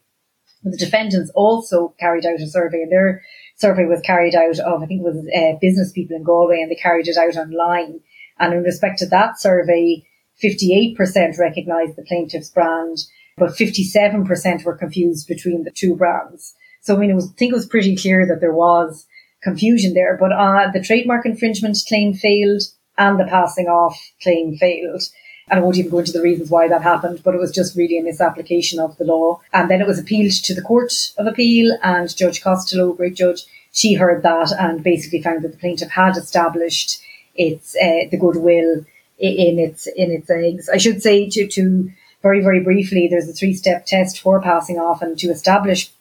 The 0.64 0.78
defendants 0.78 1.32
also 1.36 1.96
carried 2.00 2.26
out 2.26 2.42
a 2.42 2.48
survey 2.48 2.84
and 2.84 2.92
their 2.92 3.24
survey 3.56 3.86
was 3.86 4.02
carried 4.02 4.36
out 4.36 4.60
of, 4.60 4.82
I 4.82 4.86
think 4.86 5.02
it 5.02 5.04
was 5.04 5.28
uh, 5.36 5.58
business 5.62 5.92
people 5.92 6.16
in 6.16 6.24
Galway 6.24 6.62
and 6.62 6.70
they 6.70 6.76
carried 6.76 7.08
it 7.08 7.18
out 7.18 7.36
online. 7.36 8.02
And 8.40 8.54
in 8.54 8.64
respect 8.64 9.00
to 9.00 9.06
that 9.08 9.40
survey, 9.40 10.04
58% 10.44 10.96
recognised 11.38 11.96
the 11.96 12.06
plaintiff's 12.08 12.50
brand, 12.50 13.00
but 13.38 13.52
57% 13.52 14.64
were 14.64 14.78
confused 14.78 15.28
between 15.28 15.64
the 15.64 15.72
two 15.72 15.96
brands. 15.96 16.56
So 16.82 16.96
I 16.96 17.00
mean, 17.00 17.10
it 17.10 17.16
was, 17.16 17.30
I 17.30 17.34
think 17.38 17.52
it 17.52 17.56
was 17.56 17.68
pretty 17.68 17.96
clear 17.96 18.26
that 18.26 18.40
there 18.40 18.54
was 18.54 19.06
confusion 19.42 19.94
there, 19.94 20.18
but 20.18 20.32
uh, 20.32 20.70
the 20.72 20.84
trademark 20.84 21.26
infringement 21.26 21.78
claim 21.88 22.14
failed 22.14 22.64
and 22.98 23.20
the 23.20 23.26
passing 23.26 23.68
off 23.68 23.98
claim 24.22 24.58
failed. 24.58 25.04
And 25.50 25.60
I 25.60 25.64
won't 25.64 25.78
even 25.78 25.90
go 25.90 26.00
into 26.00 26.12
the 26.12 26.22
reasons 26.22 26.52
why 26.52 26.68
that 26.68 26.84
happened, 26.84 27.22
but 27.24 27.34
it 27.34 27.40
was 27.40 27.52
just 27.52 27.76
really 27.76 27.98
a 27.98 28.04
misapplication 28.04 28.80
of 28.80 28.98
the 28.98 29.06
law. 29.06 29.42
And 29.52 29.70
then 29.70 29.82
it 29.82 29.88
was 29.88 29.98
appealed 29.98 30.34
to 30.34 30.54
the 30.54 30.62
Court 30.62 30.94
of 31.18 31.26
Appeal 31.26 31.76
and 31.82 32.16
Judge 32.16 32.42
Costello, 32.42 32.94
great 32.94 33.16
judge, 33.16 33.46
she 33.72 33.94
heard 33.94 34.24
that 34.24 34.52
and 34.52 34.84
basically 34.84 35.22
found 35.22 35.44
that 35.44 35.52
the 35.52 35.58
plaintiff 35.58 35.90
had 35.90 36.18
established 36.18 37.02
its, 37.36 37.76
uh, 37.76 38.10
the 38.12 38.18
goodwill 38.20 38.86
in 39.18 39.60
its, 39.60 39.88
in 39.88 40.12
its 40.12 40.30
eggs. 40.30 40.70
I 40.70 40.78
should 40.78 41.02
say 41.02 41.30
to, 41.30 41.48
to 41.48 41.92
very, 42.22 42.42
very 42.42 42.60
briefly, 42.60 43.08
there's 43.08 43.30
a 43.30 43.34
three 43.34 43.54
step 43.54 43.86
test 43.86 44.20
for 44.20 44.42
passing 44.42 44.78
off 44.78 45.02
and 45.02 45.18
to 45.20 45.30
establish 45.30 45.92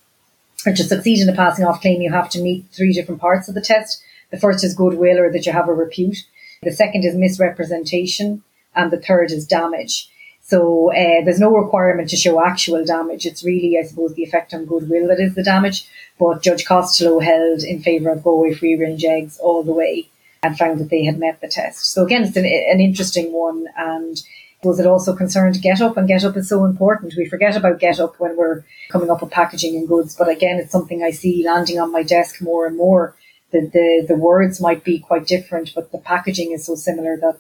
or 0.66 0.72
to 0.72 0.84
succeed 0.84 1.20
in 1.20 1.28
a 1.28 1.36
passing 1.36 1.64
off 1.64 1.80
claim, 1.80 2.00
you 2.00 2.12
have 2.12 2.30
to 2.30 2.42
meet 2.42 2.66
three 2.72 2.92
different 2.92 3.20
parts 3.20 3.48
of 3.48 3.54
the 3.54 3.60
test. 3.60 4.02
The 4.30 4.38
first 4.38 4.64
is 4.64 4.74
goodwill 4.74 5.18
or 5.18 5.32
that 5.32 5.46
you 5.46 5.52
have 5.52 5.68
a 5.68 5.74
repute. 5.74 6.18
The 6.62 6.72
second 6.72 7.04
is 7.04 7.14
misrepresentation. 7.14 8.42
And 8.74 8.92
the 8.92 9.00
third 9.00 9.32
is 9.32 9.46
damage. 9.46 10.08
So 10.42 10.92
uh, 10.92 11.24
there's 11.24 11.40
no 11.40 11.50
requirement 11.50 12.08
to 12.10 12.16
show 12.16 12.42
actual 12.42 12.84
damage. 12.84 13.26
It's 13.26 13.44
really, 13.44 13.76
I 13.78 13.86
suppose, 13.86 14.14
the 14.14 14.22
effect 14.22 14.54
on 14.54 14.66
goodwill 14.66 15.08
that 15.08 15.20
is 15.20 15.34
the 15.34 15.42
damage. 15.42 15.88
But 16.18 16.42
Judge 16.42 16.64
Costello 16.64 17.18
held 17.18 17.62
in 17.62 17.82
favour 17.82 18.10
of 18.10 18.22
Galway 18.22 18.54
free 18.54 18.76
range 18.76 19.04
eggs 19.04 19.38
all 19.38 19.62
the 19.62 19.72
way 19.72 20.08
and 20.42 20.56
found 20.56 20.80
that 20.80 20.90
they 20.90 21.04
had 21.04 21.18
met 21.18 21.40
the 21.40 21.48
test. 21.48 21.92
So 21.92 22.04
again, 22.04 22.22
it's 22.22 22.36
an, 22.36 22.46
an 22.46 22.80
interesting 22.80 23.32
one. 23.32 23.66
And 23.76 24.22
was 24.62 24.80
it 24.80 24.86
also 24.86 25.14
concerned 25.14 25.62
get 25.62 25.80
up? 25.80 25.96
And 25.96 26.08
get 26.08 26.24
up 26.24 26.36
is 26.36 26.48
so 26.48 26.64
important. 26.64 27.14
We 27.16 27.28
forget 27.28 27.56
about 27.56 27.78
get 27.78 28.00
up 28.00 28.18
when 28.18 28.36
we're 28.36 28.64
coming 28.90 29.10
up 29.10 29.22
with 29.22 29.30
packaging 29.30 29.76
and 29.76 29.86
goods. 29.86 30.16
But 30.16 30.28
again, 30.28 30.58
it's 30.58 30.72
something 30.72 31.02
I 31.02 31.10
see 31.10 31.44
landing 31.44 31.78
on 31.78 31.92
my 31.92 32.02
desk 32.02 32.42
more 32.42 32.66
and 32.66 32.76
more. 32.76 33.14
The, 33.50 33.60
the, 33.60 34.06
the 34.08 34.16
words 34.16 34.60
might 34.60 34.84
be 34.84 34.98
quite 34.98 35.26
different, 35.26 35.74
but 35.74 35.92
the 35.92 35.98
packaging 35.98 36.52
is 36.52 36.66
so 36.66 36.74
similar 36.74 37.16
that, 37.16 37.38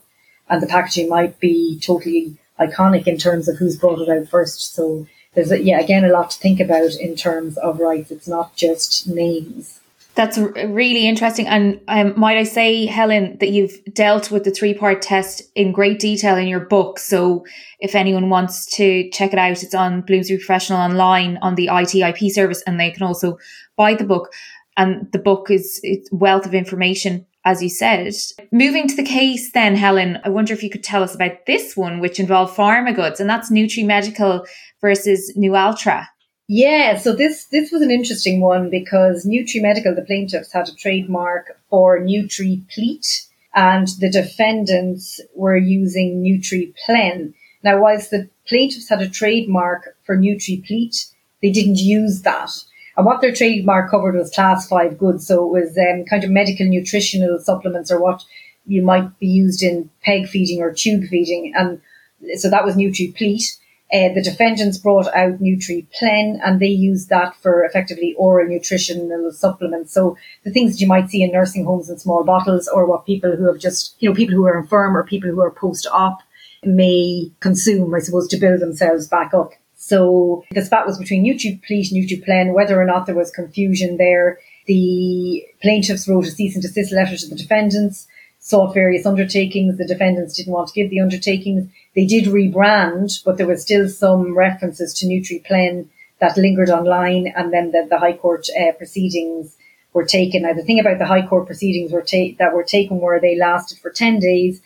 and 0.48 0.62
the 0.62 0.66
packaging 0.66 1.08
might 1.08 1.38
be 1.40 1.78
totally 1.80 2.36
iconic 2.58 3.06
in 3.06 3.18
terms 3.18 3.48
of 3.48 3.56
who's 3.56 3.76
brought 3.76 4.00
it 4.00 4.08
out 4.08 4.28
first. 4.28 4.74
So 4.74 5.06
there's, 5.34 5.50
a, 5.50 5.62
yeah, 5.62 5.80
again, 5.80 6.04
a 6.04 6.08
lot 6.08 6.30
to 6.30 6.38
think 6.38 6.60
about 6.60 6.94
in 6.94 7.16
terms 7.16 7.58
of 7.58 7.80
rights. 7.80 8.10
It's 8.10 8.28
not 8.28 8.56
just 8.56 9.06
names. 9.06 9.80
That's 10.18 10.36
really 10.36 11.06
interesting. 11.06 11.46
And 11.46 11.80
um, 11.86 12.12
might 12.18 12.38
I 12.38 12.42
say, 12.42 12.86
Helen, 12.86 13.36
that 13.38 13.50
you've 13.50 13.78
dealt 13.94 14.32
with 14.32 14.42
the 14.42 14.50
three 14.50 14.74
part 14.74 15.00
test 15.00 15.42
in 15.54 15.70
great 15.70 16.00
detail 16.00 16.36
in 16.36 16.48
your 16.48 16.66
book. 16.66 16.98
So 16.98 17.46
if 17.78 17.94
anyone 17.94 18.28
wants 18.28 18.66
to 18.78 19.08
check 19.10 19.32
it 19.32 19.38
out, 19.38 19.62
it's 19.62 19.76
on 19.76 20.00
Bloomsbury 20.00 20.40
Professional 20.40 20.80
online 20.80 21.38
on 21.40 21.54
the 21.54 21.68
ITIP 21.68 22.30
service, 22.30 22.64
and 22.66 22.80
they 22.80 22.90
can 22.90 23.04
also 23.04 23.38
buy 23.76 23.94
the 23.94 24.02
book. 24.02 24.32
And 24.76 25.06
the 25.12 25.20
book 25.20 25.52
is 25.52 25.78
it's 25.84 26.10
wealth 26.10 26.46
of 26.46 26.52
information, 26.52 27.24
as 27.44 27.62
you 27.62 27.68
said. 27.68 28.12
Moving 28.50 28.88
to 28.88 28.96
the 28.96 29.04
case, 29.04 29.52
then, 29.52 29.76
Helen, 29.76 30.18
I 30.24 30.30
wonder 30.30 30.52
if 30.52 30.64
you 30.64 30.70
could 30.70 30.82
tell 30.82 31.04
us 31.04 31.14
about 31.14 31.46
this 31.46 31.76
one, 31.76 32.00
which 32.00 32.18
involved 32.18 32.56
pharma 32.56 32.92
goods, 32.92 33.20
and 33.20 33.30
that's 33.30 33.52
Nutri 33.52 33.86
Medical 33.86 34.44
versus 34.80 35.32
Nualtra. 35.36 36.08
Yeah, 36.50 36.96
so 36.96 37.14
this 37.14 37.44
this 37.46 37.70
was 37.70 37.82
an 37.82 37.90
interesting 37.90 38.40
one 38.40 38.70
because 38.70 39.26
Nutri 39.26 39.60
Medical, 39.60 39.94
the 39.94 40.00
plaintiffs, 40.00 40.50
had 40.50 40.68
a 40.68 40.74
trademark 40.74 41.60
for 41.68 42.00
Nutri 42.00 42.62
Pleat, 42.74 43.26
and 43.54 43.86
the 44.00 44.10
defendants 44.10 45.20
were 45.34 45.58
using 45.58 46.22
Nutri 46.22 46.74
Plen. 46.86 47.34
Now, 47.62 47.82
whilst 47.82 48.10
the 48.10 48.30
plaintiffs 48.48 48.88
had 48.88 49.02
a 49.02 49.10
trademark 49.10 49.94
for 50.04 50.16
Nutriplete, 50.16 51.12
they 51.42 51.50
didn't 51.50 51.80
use 51.80 52.22
that. 52.22 52.50
And 52.96 53.04
what 53.04 53.20
their 53.20 53.34
trademark 53.34 53.90
covered 53.90 54.14
was 54.14 54.30
class 54.30 54.66
five 54.66 54.96
goods, 54.96 55.26
so 55.26 55.44
it 55.44 55.60
was 55.60 55.76
um, 55.76 56.06
kind 56.06 56.24
of 56.24 56.30
medical 56.30 56.66
nutritional 56.66 57.38
supplements 57.40 57.90
or 57.90 58.00
what 58.00 58.24
you 58.66 58.80
might 58.80 59.18
be 59.18 59.26
used 59.26 59.62
in 59.62 59.90
peg 60.02 60.26
feeding 60.26 60.62
or 60.62 60.72
tube 60.72 61.04
feeding, 61.10 61.52
and 61.54 61.82
so 62.38 62.48
that 62.48 62.64
was 62.64 62.74
Nutriplete. 62.74 63.58
Uh, 63.90 64.12
the 64.12 64.22
defendants 64.22 64.76
brought 64.76 65.06
out 65.14 65.40
NutriPlen 65.40 66.38
and 66.44 66.60
they 66.60 66.66
used 66.66 67.08
that 67.08 67.34
for 67.36 67.64
effectively 67.64 68.14
oral 68.18 68.46
nutritional 68.46 69.32
supplements. 69.32 69.94
So 69.94 70.14
the 70.44 70.50
things 70.50 70.72
that 70.72 70.80
you 70.80 70.86
might 70.86 71.08
see 71.08 71.22
in 71.22 71.32
nursing 71.32 71.64
homes 71.64 71.88
in 71.88 71.98
small 71.98 72.22
bottles 72.22 72.68
or 72.68 72.84
what 72.84 73.06
people 73.06 73.34
who 73.34 73.46
have 73.46 73.58
just, 73.58 73.96
you 73.98 74.08
know, 74.08 74.14
people 74.14 74.34
who 74.34 74.44
are 74.44 74.58
infirm 74.58 74.94
or 74.94 75.04
people 75.04 75.30
who 75.30 75.40
are 75.40 75.50
post-op 75.50 76.18
may 76.64 77.30
consume, 77.40 77.94
I 77.94 78.00
suppose, 78.00 78.28
to 78.28 78.36
build 78.36 78.60
themselves 78.60 79.08
back 79.08 79.32
up. 79.32 79.52
So 79.74 80.44
the 80.50 80.62
spat 80.62 80.86
was 80.86 80.98
between 80.98 81.24
Nutriplete 81.24 81.92
NutriPlen, 81.92 82.52
whether 82.52 82.78
or 82.78 82.84
not 82.84 83.06
there 83.06 83.14
was 83.14 83.30
confusion 83.30 83.96
there. 83.96 84.38
The 84.66 85.46
plaintiffs 85.62 86.06
wrote 86.06 86.26
a 86.26 86.30
cease 86.30 86.54
and 86.54 86.62
desist 86.62 86.92
letter 86.92 87.16
to 87.16 87.26
the 87.26 87.36
defendants, 87.36 88.06
sought 88.48 88.72
various 88.72 89.04
undertakings. 89.04 89.76
The 89.76 89.86
defendants 89.86 90.34
didn't 90.34 90.54
want 90.54 90.68
to 90.68 90.74
give 90.74 90.88
the 90.88 91.00
undertakings. 91.00 91.68
They 91.94 92.06
did 92.06 92.24
rebrand, 92.24 93.22
but 93.22 93.36
there 93.36 93.46
was 93.46 93.60
still 93.60 93.90
some 93.90 94.34
references 94.34 94.94
to 94.94 95.06
NutriPlen 95.06 95.86
that 96.18 96.38
lingered 96.38 96.70
online, 96.70 97.30
and 97.36 97.52
then 97.52 97.72
the, 97.72 97.86
the 97.90 97.98
High 97.98 98.16
Court 98.16 98.46
uh, 98.58 98.72
proceedings 98.72 99.54
were 99.92 100.06
taken. 100.06 100.42
Now, 100.42 100.54
the 100.54 100.62
thing 100.62 100.80
about 100.80 100.98
the 100.98 101.04
High 101.04 101.26
Court 101.26 101.44
proceedings 101.44 101.92
were 101.92 102.00
ta- 102.00 102.36
that 102.38 102.54
were 102.54 102.64
taken 102.64 103.00
were 103.00 103.20
they 103.20 103.36
lasted 103.36 103.80
for 103.80 103.90
10 103.90 104.18
days. 104.18 104.62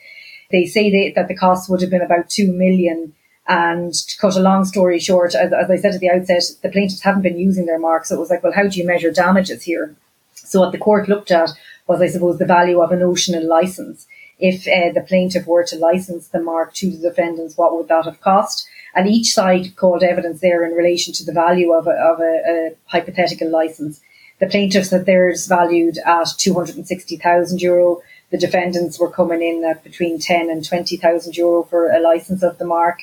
They 0.52 0.64
say 0.64 0.88
they, 0.88 1.10
that 1.16 1.26
the 1.26 1.36
cost 1.36 1.68
would 1.68 1.80
have 1.80 1.90
been 1.90 2.02
about 2.02 2.30
2 2.30 2.52
million. 2.52 3.14
And 3.48 3.92
to 3.92 4.18
cut 4.18 4.36
a 4.36 4.40
long 4.40 4.64
story 4.64 5.00
short, 5.00 5.34
as, 5.34 5.52
as 5.52 5.68
I 5.68 5.76
said 5.76 5.94
at 5.94 6.00
the 6.00 6.10
outset, 6.10 6.44
the 6.62 6.68
plaintiffs 6.68 7.02
haven't 7.02 7.22
been 7.22 7.38
using 7.38 7.66
their 7.66 7.80
mark. 7.80 8.04
So 8.04 8.14
it 8.14 8.20
was 8.20 8.30
like, 8.30 8.44
well, 8.44 8.52
how 8.52 8.68
do 8.68 8.78
you 8.78 8.86
measure 8.86 9.10
damages 9.10 9.64
here? 9.64 9.96
So 10.34 10.60
what 10.60 10.70
the 10.70 10.78
court 10.78 11.08
looked 11.08 11.32
at 11.32 11.50
was, 11.92 12.00
I 12.00 12.08
suppose, 12.08 12.38
the 12.38 12.46
value 12.46 12.80
of 12.80 12.92
a 12.92 12.96
notional 12.96 13.46
license 13.46 14.06
if 14.42 14.66
uh, 14.66 14.92
the 14.92 15.06
plaintiff 15.06 15.46
were 15.46 15.62
to 15.62 15.76
license 15.76 16.28
the 16.28 16.42
mark 16.42 16.74
to 16.74 16.90
the 16.90 17.08
defendants, 17.08 17.56
what 17.56 17.76
would 17.76 17.86
that 17.86 18.06
have 18.06 18.20
cost? 18.20 18.66
And 18.92 19.08
each 19.08 19.32
side 19.32 19.76
called 19.76 20.02
evidence 20.02 20.40
there 20.40 20.64
in 20.64 20.72
relation 20.72 21.14
to 21.14 21.24
the 21.24 21.32
value 21.32 21.72
of 21.72 21.86
a, 21.86 21.92
of 21.92 22.18
a, 22.18 22.42
a 22.48 22.70
hypothetical 22.86 23.48
license. 23.48 24.00
The 24.40 24.48
plaintiffs 24.48 24.90
said 24.90 25.06
theirs 25.06 25.46
valued 25.46 25.98
at 25.98 26.26
260,000 26.36 27.62
euro. 27.62 28.02
The 28.30 28.38
defendants 28.38 28.98
were 28.98 29.12
coming 29.12 29.42
in 29.42 29.64
at 29.64 29.84
between 29.84 30.18
10 30.18 30.50
and 30.50 30.64
20,000 30.64 31.36
euro 31.36 31.62
for 31.62 31.92
a 31.92 32.00
license 32.00 32.42
of 32.42 32.58
the 32.58 32.66
mark. 32.66 32.98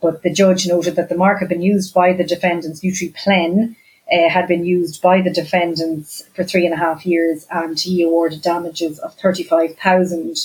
But 0.00 0.22
the 0.22 0.32
judge 0.32 0.68
noted 0.68 0.94
that 0.94 1.08
the 1.08 1.16
mark 1.16 1.40
had 1.40 1.48
been 1.48 1.62
used 1.62 1.92
by 1.92 2.12
the 2.12 2.22
defendants, 2.22 2.82
NutriPlen, 2.82 3.74
uh, 4.12 4.28
had 4.28 4.46
been 4.46 4.64
used 4.64 5.00
by 5.00 5.20
the 5.20 5.32
defendants 5.32 6.22
for 6.34 6.44
three 6.44 6.66
and 6.66 6.74
a 6.74 6.78
half 6.78 7.06
years, 7.06 7.46
and 7.50 7.78
he 7.78 8.02
awarded 8.02 8.42
damages 8.42 8.98
of 8.98 9.14
35,000 9.14 10.36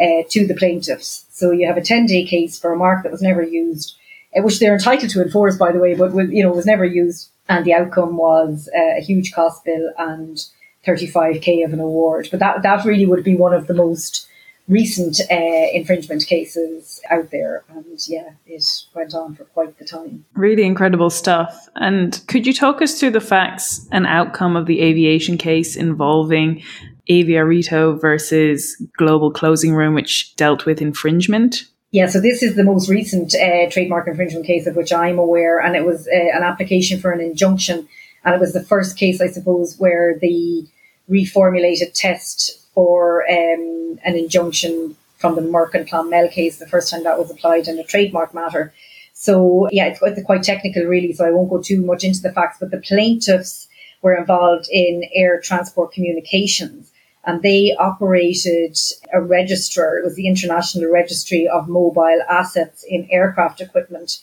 uh, 0.00 0.22
to 0.28 0.46
the 0.46 0.54
plaintiffs. 0.54 1.24
So 1.30 1.50
you 1.50 1.66
have 1.66 1.76
a 1.76 1.82
10 1.82 2.06
day 2.06 2.24
case 2.24 2.58
for 2.58 2.72
a 2.72 2.76
mark 2.76 3.02
that 3.02 3.12
was 3.12 3.22
never 3.22 3.42
used, 3.42 3.96
uh, 4.36 4.42
which 4.42 4.58
they're 4.58 4.74
entitled 4.74 5.10
to 5.12 5.22
enforce, 5.22 5.56
by 5.56 5.72
the 5.72 5.78
way, 5.78 5.94
but 5.94 6.12
you 6.30 6.42
know 6.42 6.50
was 6.50 6.66
never 6.66 6.84
used, 6.84 7.30
and 7.48 7.64
the 7.64 7.74
outcome 7.74 8.16
was 8.16 8.68
uh, 8.76 8.98
a 8.98 9.00
huge 9.00 9.32
cost 9.32 9.64
bill 9.64 9.92
and 9.98 10.44
35k 10.86 11.64
of 11.64 11.72
an 11.72 11.80
award. 11.80 12.28
But 12.30 12.40
that 12.40 12.62
that 12.62 12.84
really 12.84 13.06
would 13.06 13.24
be 13.24 13.36
one 13.36 13.54
of 13.54 13.66
the 13.66 13.74
most 13.74 14.28
recent 14.68 15.20
uh, 15.30 15.68
infringement 15.72 16.26
cases 16.26 17.00
out 17.10 17.30
there. 17.30 17.64
And 17.68 17.84
yeah, 18.08 18.30
it 18.46 18.64
went 18.94 19.14
on 19.14 19.34
for 19.34 19.44
quite 19.44 19.78
the 19.78 19.84
time. 19.84 20.24
Really 20.34 20.64
incredible 20.64 21.10
stuff. 21.10 21.68
And 21.76 22.20
could 22.26 22.46
you 22.46 22.52
talk 22.52 22.82
us 22.82 22.98
through 22.98 23.12
the 23.12 23.20
facts 23.20 23.86
and 23.92 24.06
outcome 24.06 24.56
of 24.56 24.66
the 24.66 24.80
aviation 24.80 25.38
case 25.38 25.76
involving 25.76 26.62
Aviareto 27.08 28.00
versus 28.00 28.76
Global 28.96 29.30
Closing 29.30 29.74
Room, 29.74 29.94
which 29.94 30.34
dealt 30.36 30.66
with 30.66 30.82
infringement? 30.82 31.64
Yeah, 31.92 32.08
so 32.08 32.20
this 32.20 32.42
is 32.42 32.56
the 32.56 32.64
most 32.64 32.88
recent 32.88 33.34
uh, 33.34 33.70
trademark 33.70 34.08
infringement 34.08 34.44
case 34.44 34.66
of 34.66 34.74
which 34.74 34.92
I'm 34.92 35.18
aware, 35.18 35.60
and 35.60 35.76
it 35.76 35.86
was 35.86 36.08
uh, 36.08 36.36
an 36.36 36.42
application 36.42 37.00
for 37.00 37.12
an 37.12 37.20
injunction. 37.20 37.88
And 38.24 38.34
it 38.34 38.40
was 38.40 38.52
the 38.52 38.64
first 38.64 38.98
case, 38.98 39.20
I 39.20 39.28
suppose, 39.28 39.76
where 39.78 40.18
the 40.18 40.66
reformulated 41.08 41.92
test 41.94 42.65
for 42.76 43.24
um, 43.28 43.98
an 44.04 44.16
injunction 44.16 44.94
from 45.16 45.34
the 45.34 45.40
Merck 45.40 45.72
and 45.74 45.88
Clonmel 45.88 46.30
case, 46.30 46.58
the 46.58 46.68
first 46.68 46.90
time 46.90 47.04
that 47.04 47.18
was 47.18 47.30
applied 47.30 47.66
in 47.68 47.78
a 47.78 47.84
trademark 47.84 48.34
matter. 48.34 48.74
So, 49.14 49.66
yeah, 49.72 49.86
it's 49.86 49.98
quite, 49.98 50.24
quite 50.26 50.42
technical, 50.42 50.84
really, 50.84 51.14
so 51.14 51.24
I 51.24 51.30
won't 51.30 51.48
go 51.48 51.62
too 51.62 51.80
much 51.80 52.04
into 52.04 52.20
the 52.20 52.32
facts, 52.32 52.58
but 52.60 52.70
the 52.70 52.82
plaintiffs 52.82 53.66
were 54.02 54.14
involved 54.14 54.68
in 54.70 55.08
air 55.14 55.40
transport 55.40 55.92
communications 55.92 56.92
and 57.24 57.42
they 57.42 57.74
operated 57.78 58.78
a 59.12 59.20
register. 59.20 59.98
It 59.98 60.04
was 60.04 60.14
the 60.14 60.28
International 60.28 60.92
Registry 60.92 61.48
of 61.48 61.66
Mobile 61.66 62.20
Assets 62.28 62.84
in 62.86 63.08
Aircraft 63.10 63.62
Equipment, 63.62 64.20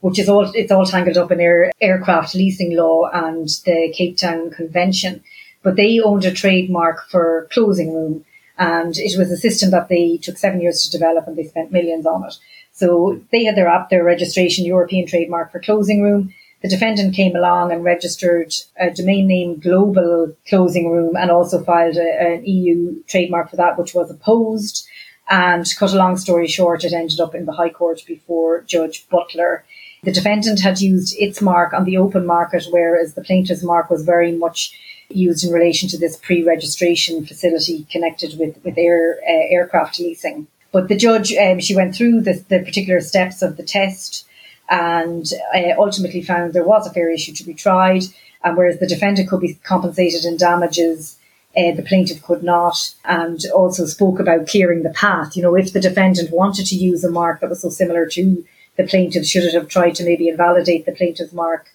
which 0.00 0.18
is 0.18 0.28
all 0.28 0.50
it's 0.54 0.72
all 0.72 0.86
tangled 0.86 1.16
up 1.18 1.30
in 1.30 1.40
air, 1.40 1.70
aircraft 1.80 2.34
leasing 2.34 2.74
law 2.76 3.08
and 3.12 3.46
the 3.66 3.92
Cape 3.94 4.16
Town 4.16 4.50
Convention. 4.50 5.22
But 5.62 5.76
they 5.76 6.00
owned 6.00 6.24
a 6.24 6.32
trademark 6.32 7.08
for 7.08 7.48
closing 7.52 7.94
room, 7.94 8.24
and 8.58 8.96
it 8.96 9.18
was 9.18 9.30
a 9.30 9.36
system 9.36 9.70
that 9.72 9.88
they 9.88 10.16
took 10.16 10.38
seven 10.38 10.60
years 10.60 10.82
to 10.82 10.90
develop, 10.90 11.26
and 11.26 11.36
they 11.36 11.44
spent 11.44 11.72
millions 11.72 12.06
on 12.06 12.24
it. 12.24 12.34
So 12.72 13.20
they 13.30 13.44
had 13.44 13.56
their 13.56 13.68
app, 13.68 13.90
their 13.90 14.04
registration, 14.04 14.64
European 14.64 15.06
trademark 15.06 15.52
for 15.52 15.60
closing 15.60 16.02
room 16.02 16.32
the 16.62 16.68
defendant 16.68 17.14
came 17.14 17.34
along 17.34 17.72
and 17.72 17.84
registered 17.84 18.52
a 18.78 18.90
domain 18.90 19.26
name 19.26 19.58
global 19.58 20.34
closing 20.46 20.90
room 20.90 21.16
and 21.16 21.30
also 21.30 21.62
filed 21.64 21.96
a, 21.96 22.34
an 22.34 22.44
EU 22.44 23.02
trademark 23.04 23.50
for 23.50 23.56
that, 23.56 23.78
which 23.78 23.94
was 23.94 24.10
opposed. 24.10 24.86
And 25.30 25.64
cut 25.78 25.92
a 25.92 25.96
long 25.96 26.16
story 26.18 26.48
short, 26.48 26.84
it 26.84 26.92
ended 26.92 27.20
up 27.20 27.34
in 27.34 27.46
the 27.46 27.52
High 27.52 27.70
Court 27.70 28.02
before 28.06 28.62
Judge 28.62 29.08
Butler. 29.08 29.64
The 30.02 30.12
defendant 30.12 30.60
had 30.60 30.80
used 30.80 31.14
its 31.18 31.40
mark 31.40 31.72
on 31.72 31.84
the 31.84 31.96
open 31.96 32.26
market, 32.26 32.66
whereas 32.70 33.14
the 33.14 33.22
plaintiff's 33.22 33.62
mark 33.62 33.90
was 33.90 34.02
very 34.02 34.32
much 34.32 34.76
used 35.10 35.44
in 35.44 35.52
relation 35.52 35.88
to 35.90 35.98
this 35.98 36.16
pre-registration 36.16 37.26
facility 37.26 37.86
connected 37.90 38.38
with, 38.38 38.62
with 38.64 38.78
air, 38.78 39.18
uh, 39.28 39.46
aircraft 39.50 39.98
leasing. 39.98 40.46
But 40.72 40.88
the 40.88 40.96
judge, 40.96 41.32
um, 41.34 41.60
she 41.60 41.74
went 41.74 41.94
through 41.94 42.20
the, 42.22 42.44
the 42.48 42.60
particular 42.60 43.00
steps 43.00 43.42
of 43.42 43.56
the 43.56 43.62
test 43.62 44.26
and 44.68 45.30
uh, 45.54 45.72
ultimately 45.78 46.22
found 46.22 46.52
there 46.52 46.64
was 46.64 46.86
a 46.86 46.92
fair 46.92 47.10
issue 47.10 47.32
to 47.34 47.44
be 47.44 47.54
tried. 47.54 48.04
And 48.42 48.56
whereas 48.56 48.78
the 48.78 48.86
defendant 48.86 49.28
could 49.28 49.40
be 49.40 49.54
compensated 49.54 50.24
in 50.24 50.36
damages, 50.36 51.18
uh, 51.56 51.72
the 51.72 51.84
plaintiff 51.86 52.22
could 52.22 52.42
not, 52.42 52.94
and 53.04 53.40
also 53.54 53.84
spoke 53.84 54.20
about 54.20 54.46
clearing 54.46 54.82
the 54.82 54.90
path. 54.90 55.36
You 55.36 55.42
know, 55.42 55.56
if 55.56 55.72
the 55.72 55.80
defendant 55.80 56.30
wanted 56.30 56.66
to 56.66 56.76
use 56.76 57.02
a 57.02 57.10
mark 57.10 57.40
that 57.40 57.50
was 57.50 57.62
so 57.62 57.68
similar 57.68 58.06
to 58.06 58.44
the 58.76 58.86
plaintiff, 58.86 59.26
should 59.26 59.44
it 59.44 59.54
have 59.54 59.68
tried 59.68 59.96
to 59.96 60.04
maybe 60.04 60.28
invalidate 60.28 60.86
the 60.86 60.92
plaintiff's 60.92 61.32
mark 61.32 61.66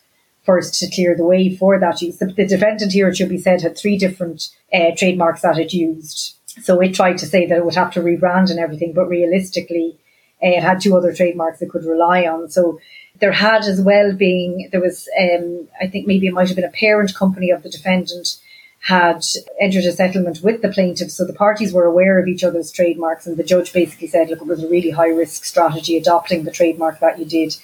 first 0.45 0.79
to 0.79 0.89
clear 0.89 1.15
the 1.15 1.25
way 1.25 1.55
for 1.55 1.79
that 1.79 2.01
use? 2.01 2.17
The, 2.17 2.27
the 2.27 2.45
defendant 2.45 2.93
here, 2.93 3.09
it 3.09 3.17
should 3.17 3.29
be 3.29 3.37
said, 3.37 3.61
had 3.61 3.77
three 3.77 3.97
different 3.97 4.49
uh, 4.73 4.91
trademarks 4.97 5.41
that 5.41 5.57
it 5.57 5.73
used. 5.73 6.35
So 6.63 6.79
it 6.79 6.93
tried 6.93 7.17
to 7.19 7.25
say 7.25 7.45
that 7.45 7.57
it 7.57 7.65
would 7.65 7.75
have 7.75 7.91
to 7.93 8.01
rebrand 8.01 8.49
and 8.49 8.59
everything, 8.59 8.93
but 8.93 9.07
realistically, 9.07 9.97
it 10.41 10.61
had 10.61 10.81
two 10.81 10.95
other 10.95 11.13
trademarks 11.13 11.61
it 11.61 11.69
could 11.69 11.85
rely 11.85 12.25
on. 12.25 12.49
So 12.49 12.79
there 13.19 13.31
had 13.31 13.63
as 13.63 13.81
well 13.81 14.13
been, 14.13 14.69
there 14.71 14.81
was, 14.81 15.09
um, 15.19 15.67
I 15.81 15.87
think 15.87 16.07
maybe 16.07 16.27
it 16.27 16.33
might 16.33 16.47
have 16.47 16.55
been 16.55 16.65
a 16.65 16.69
parent 16.69 17.15
company 17.15 17.49
of 17.49 17.63
the 17.63 17.69
defendant 17.69 18.37
had 18.81 19.25
entered 19.59 19.85
a 19.85 19.91
settlement 19.91 20.43
with 20.43 20.61
the 20.61 20.69
plaintiff. 20.69 21.11
So 21.11 21.25
the 21.25 21.33
parties 21.33 21.73
were 21.73 21.85
aware 21.85 22.19
of 22.19 22.27
each 22.27 22.43
other's 22.43 22.71
trademarks 22.71 23.25
and 23.25 23.35
the 23.35 23.43
judge 23.43 23.73
basically 23.73 24.07
said, 24.07 24.29
look, 24.29 24.41
it 24.41 24.47
was 24.47 24.63
a 24.63 24.69
really 24.69 24.91
high 24.91 25.09
risk 25.09 25.43
strategy 25.43 25.97
adopting 25.97 26.43
the 26.43 26.51
trademark 26.51 26.99
that 26.99 27.17
you 27.17 27.25
did. 27.25 27.55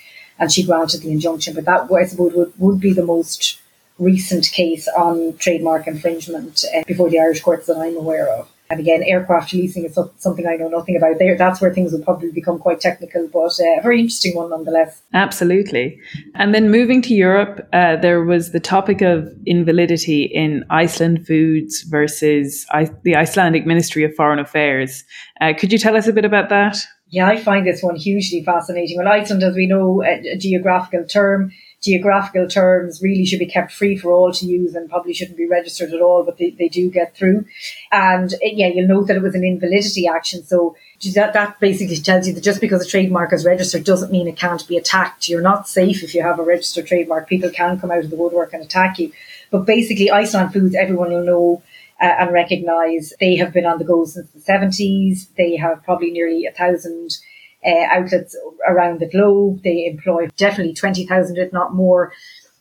And 0.41 0.51
she 0.51 0.65
granted 0.65 1.03
the 1.03 1.11
injunction. 1.11 1.53
But 1.53 1.65
that, 1.65 1.89
I 1.89 2.05
suppose, 2.05 2.33
would, 2.33 2.51
would 2.57 2.81
be 2.81 2.91
the 2.91 3.05
most 3.05 3.61
recent 3.99 4.51
case 4.51 4.87
on 4.89 5.37
trademark 5.37 5.87
infringement 5.87 6.65
uh, 6.75 6.81
before 6.87 7.09
the 7.09 7.19
Irish 7.19 7.41
courts 7.41 7.67
that 7.67 7.77
I'm 7.77 7.95
aware 7.95 8.27
of. 8.27 8.49
And 8.71 8.79
again, 8.79 9.03
aircraft 9.03 9.53
leasing 9.53 9.83
is 9.83 9.99
something 10.17 10.47
I 10.47 10.55
know 10.55 10.69
nothing 10.69 10.95
about. 10.95 11.19
There, 11.19 11.37
that's 11.37 11.59
where 11.59 11.73
things 11.73 11.91
will 11.91 12.03
probably 12.03 12.31
become 12.31 12.57
quite 12.57 12.79
technical, 12.79 13.27
but 13.27 13.59
uh, 13.59 13.79
a 13.79 13.81
very 13.81 13.99
interesting 13.99 14.33
one 14.33 14.49
nonetheless. 14.49 15.01
Absolutely. 15.13 15.99
And 16.35 16.55
then 16.55 16.71
moving 16.71 17.01
to 17.03 17.13
Europe, 17.13 17.67
uh, 17.73 17.97
there 17.97 18.23
was 18.23 18.53
the 18.53 18.61
topic 18.61 19.01
of 19.01 19.29
invalidity 19.45 20.23
in 20.23 20.63
Iceland 20.69 21.27
Foods 21.27 21.81
versus 21.81 22.65
I- 22.71 22.89
the 23.03 23.17
Icelandic 23.17 23.65
Ministry 23.65 24.05
of 24.05 24.15
Foreign 24.15 24.39
Affairs. 24.39 25.03
Uh, 25.41 25.51
could 25.55 25.73
you 25.73 25.77
tell 25.77 25.97
us 25.97 26.07
a 26.07 26.13
bit 26.13 26.23
about 26.23 26.47
that? 26.49 26.77
Yeah, 27.11 27.27
I 27.27 27.37
find 27.37 27.67
this 27.67 27.83
one 27.83 27.95
hugely 27.95 28.43
fascinating. 28.43 28.97
Well, 28.97 29.07
Iceland, 29.07 29.43
as 29.43 29.55
we 29.55 29.67
know, 29.67 30.01
a, 30.01 30.31
a 30.31 30.37
geographical 30.37 31.05
term 31.05 31.51
geographical 31.81 32.47
terms 32.47 33.01
really 33.01 33.25
should 33.25 33.39
be 33.39 33.45
kept 33.45 33.71
free 33.71 33.97
for 33.97 34.11
all 34.11 34.31
to 34.31 34.45
use 34.45 34.75
and 34.75 34.89
probably 34.89 35.13
shouldn't 35.13 35.37
be 35.37 35.47
registered 35.47 35.91
at 35.91 36.01
all, 36.01 36.23
but 36.23 36.37
they, 36.37 36.51
they 36.51 36.67
do 36.67 36.91
get 36.91 37.15
through. 37.15 37.43
And 37.91 38.33
eh, 38.35 38.51
yeah, 38.53 38.67
you'll 38.67 38.87
note 38.87 39.07
that 39.07 39.17
it 39.17 39.23
was 39.23 39.33
an 39.33 39.43
invalidity 39.43 40.07
action. 40.07 40.43
So 40.43 40.75
that, 41.15 41.33
that 41.33 41.59
basically 41.59 41.97
tells 41.97 42.27
you 42.27 42.33
that 42.33 42.43
just 42.43 42.61
because 42.61 42.85
a 42.85 42.89
trademark 42.89 43.33
is 43.33 43.45
registered 43.45 43.83
doesn't 43.83 44.11
mean 44.11 44.27
it 44.27 44.37
can't 44.37 44.65
be 44.67 44.77
attacked. 44.77 45.27
You're 45.27 45.41
not 45.41 45.67
safe 45.67 46.03
if 46.03 46.13
you 46.13 46.21
have 46.21 46.39
a 46.39 46.43
registered 46.43 46.85
trademark. 46.85 47.27
People 47.27 47.49
can 47.49 47.79
come 47.79 47.89
out 47.89 48.03
of 48.03 48.11
the 48.11 48.15
woodwork 48.15 48.53
and 48.53 48.63
attack 48.63 48.99
you. 48.99 49.11
But 49.49 49.65
basically, 49.65 50.11
Iceland 50.11 50.53
Foods, 50.53 50.75
everyone 50.75 51.09
will 51.09 51.25
know 51.25 51.63
uh, 52.01 52.15
and 52.19 52.33
recognise 52.33 53.13
they 53.19 53.35
have 53.35 53.53
been 53.53 53.65
on 53.65 53.77
the 53.77 53.85
go 53.85 54.05
since 54.05 54.29
the 54.31 54.39
70s. 54.39 55.27
They 55.37 55.55
have 55.55 55.83
probably 55.83 56.11
nearly 56.11 56.45
a 56.45 56.51
thousand 56.51 57.17
uh, 57.65 57.85
outlets 57.89 58.35
around 58.67 58.99
the 58.99 59.09
globe. 59.09 59.61
They 59.63 59.85
employ 59.85 60.27
definitely 60.37 60.73
20,000, 60.73 61.37
if 61.37 61.53
not 61.53 61.75
more, 61.75 62.11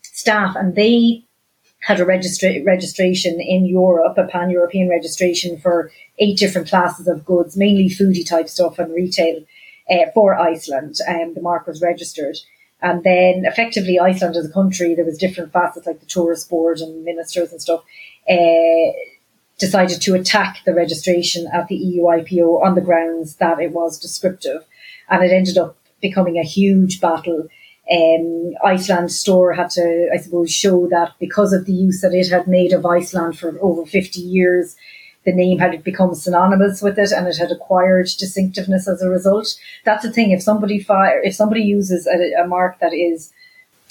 staff, 0.03 0.55
and 0.57 0.75
they 0.75 1.25
had 1.81 2.01
a 2.01 2.05
registra- 2.05 2.65
registration 2.67 3.41
in 3.41 3.65
Europe, 3.65 4.19
a 4.19 4.27
pan 4.27 4.51
European 4.51 4.89
registration 4.89 5.59
for 5.59 5.91
eight 6.19 6.39
different 6.39 6.69
classes 6.69 7.09
of 7.09 7.25
goods, 7.25 7.57
mainly 7.57 7.89
foodie 7.89 8.29
type 8.29 8.49
stuff 8.49 8.79
and 8.79 8.93
retail 8.95 9.43
uh, 9.91 10.11
for 10.15 10.39
Iceland. 10.39 10.97
And 11.07 11.29
um, 11.29 11.35
the 11.35 11.41
mark 11.41 11.67
was 11.67 11.81
registered. 11.81 12.37
And 12.83 13.03
then 13.05 13.45
effectively 13.45 13.99
Iceland 13.99 14.37
as 14.37 14.47
a 14.47 14.53
country, 14.53 14.95
there 14.95 15.05
was 15.05 15.19
different 15.19 15.53
facets 15.53 15.87
like 15.87 16.01
the 16.01 16.07
tourist 16.07 16.49
board 16.49 16.81
and 16.81 17.05
ministers 17.05 17.53
and 17.53 17.61
stuff, 17.61 17.83
uh, 18.29 18.93
decided 19.61 20.01
to 20.01 20.15
attack 20.15 20.63
the 20.65 20.75
registration 20.75 21.47
at 21.53 21.69
the 21.69 21.77
EU 21.77 22.03
IPO 22.05 22.63
on 22.65 22.75
the 22.75 22.81
grounds 22.81 23.37
that 23.37 23.61
it 23.61 23.73
was 23.73 23.99
descriptive 23.99 24.65
and 25.09 25.23
it 25.23 25.33
ended 25.33 25.59
up 25.59 25.77
becoming 26.01 26.39
a 26.39 26.43
huge 26.43 27.01
battle. 27.01 27.47
Um, 27.93 28.55
Iceland 28.65 29.13
store 29.13 29.53
had 29.53 29.71
to, 29.71 30.09
I 30.13 30.17
suppose, 30.17 30.51
show 30.51 30.89
that 30.89 31.13
because 31.21 31.53
of 31.53 31.67
the 31.67 31.73
use 31.73 32.01
that 32.01 32.15
it 32.15 32.29
had 32.29 32.47
made 32.47 32.73
of 32.73 32.87
Iceland 32.87 33.39
for 33.39 33.59
over 33.61 33.85
50 33.85 34.21
years, 34.21 34.77
the 35.25 35.33
name 35.33 35.59
had 35.59 35.85
become 35.85 36.15
synonymous 36.15 36.81
with 36.81 36.99
it 36.99 37.13
and 37.13 37.29
it 37.29 37.37
had 37.37 37.53
acquired 37.53 38.09
distinctiveness 38.19 38.89
as 38.89 39.03
a 39.03 39.11
result. 39.11 39.55
That's 39.85 40.03
the 40.03 40.13
thing. 40.13 40.31
If 40.31 40.43
somebody 40.43 40.81
fire, 40.81 41.21
if 41.23 41.35
somebody 41.35 41.63
uses 41.63 42.07
a, 42.07 42.43
a 42.43 42.47
mark 42.47 42.79
that 42.79 42.95
is 42.95 43.31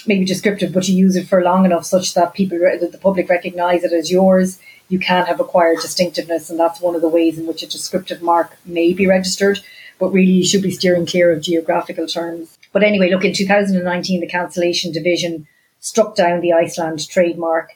maybe 0.08 0.26
descriptive, 0.26 0.74
but 0.74 0.88
you 0.88 0.96
use 0.96 1.16
it 1.16 1.28
for 1.28 1.44
long 1.44 1.66
enough 1.66 1.86
such 1.86 2.14
that 2.16 2.34
people, 2.34 2.58
that 2.58 2.92
the 2.92 2.98
public 2.98 3.30
recognize 3.30 3.84
it 3.84 3.94
as 3.94 4.10
yours, 4.10 4.60
you 4.90 5.00
can 5.00 5.26
have 5.26 5.40
acquired 5.40 5.80
distinctiveness. 5.82 6.50
And 6.50 6.60
that's 6.60 6.82
one 6.82 6.96
of 6.96 7.02
the 7.02 7.10
ways 7.10 7.38
in 7.38 7.48
which 7.48 7.64
a 7.64 7.68
descriptive 7.68 8.22
mark 8.22 8.58
may 8.66 8.94
be 8.94 9.08
registered 9.08 9.62
but 10.00 10.12
really 10.12 10.32
you 10.32 10.46
should 10.46 10.64
be 10.64 10.72
steering 10.72 11.06
clear 11.06 11.32
of 11.32 11.42
geographical 11.42 12.08
terms. 12.08 12.58
But 12.72 12.84
anyway, 12.84 13.12
look, 13.12 13.26
in 13.26 13.34
2019, 13.34 14.22
the 14.22 14.28
cancellation 14.28 14.92
division 14.92 15.48
struck 15.82 16.16
down 16.16 16.42
the 16.42 16.54
Iceland 16.54 17.08
trademark. 17.08 17.72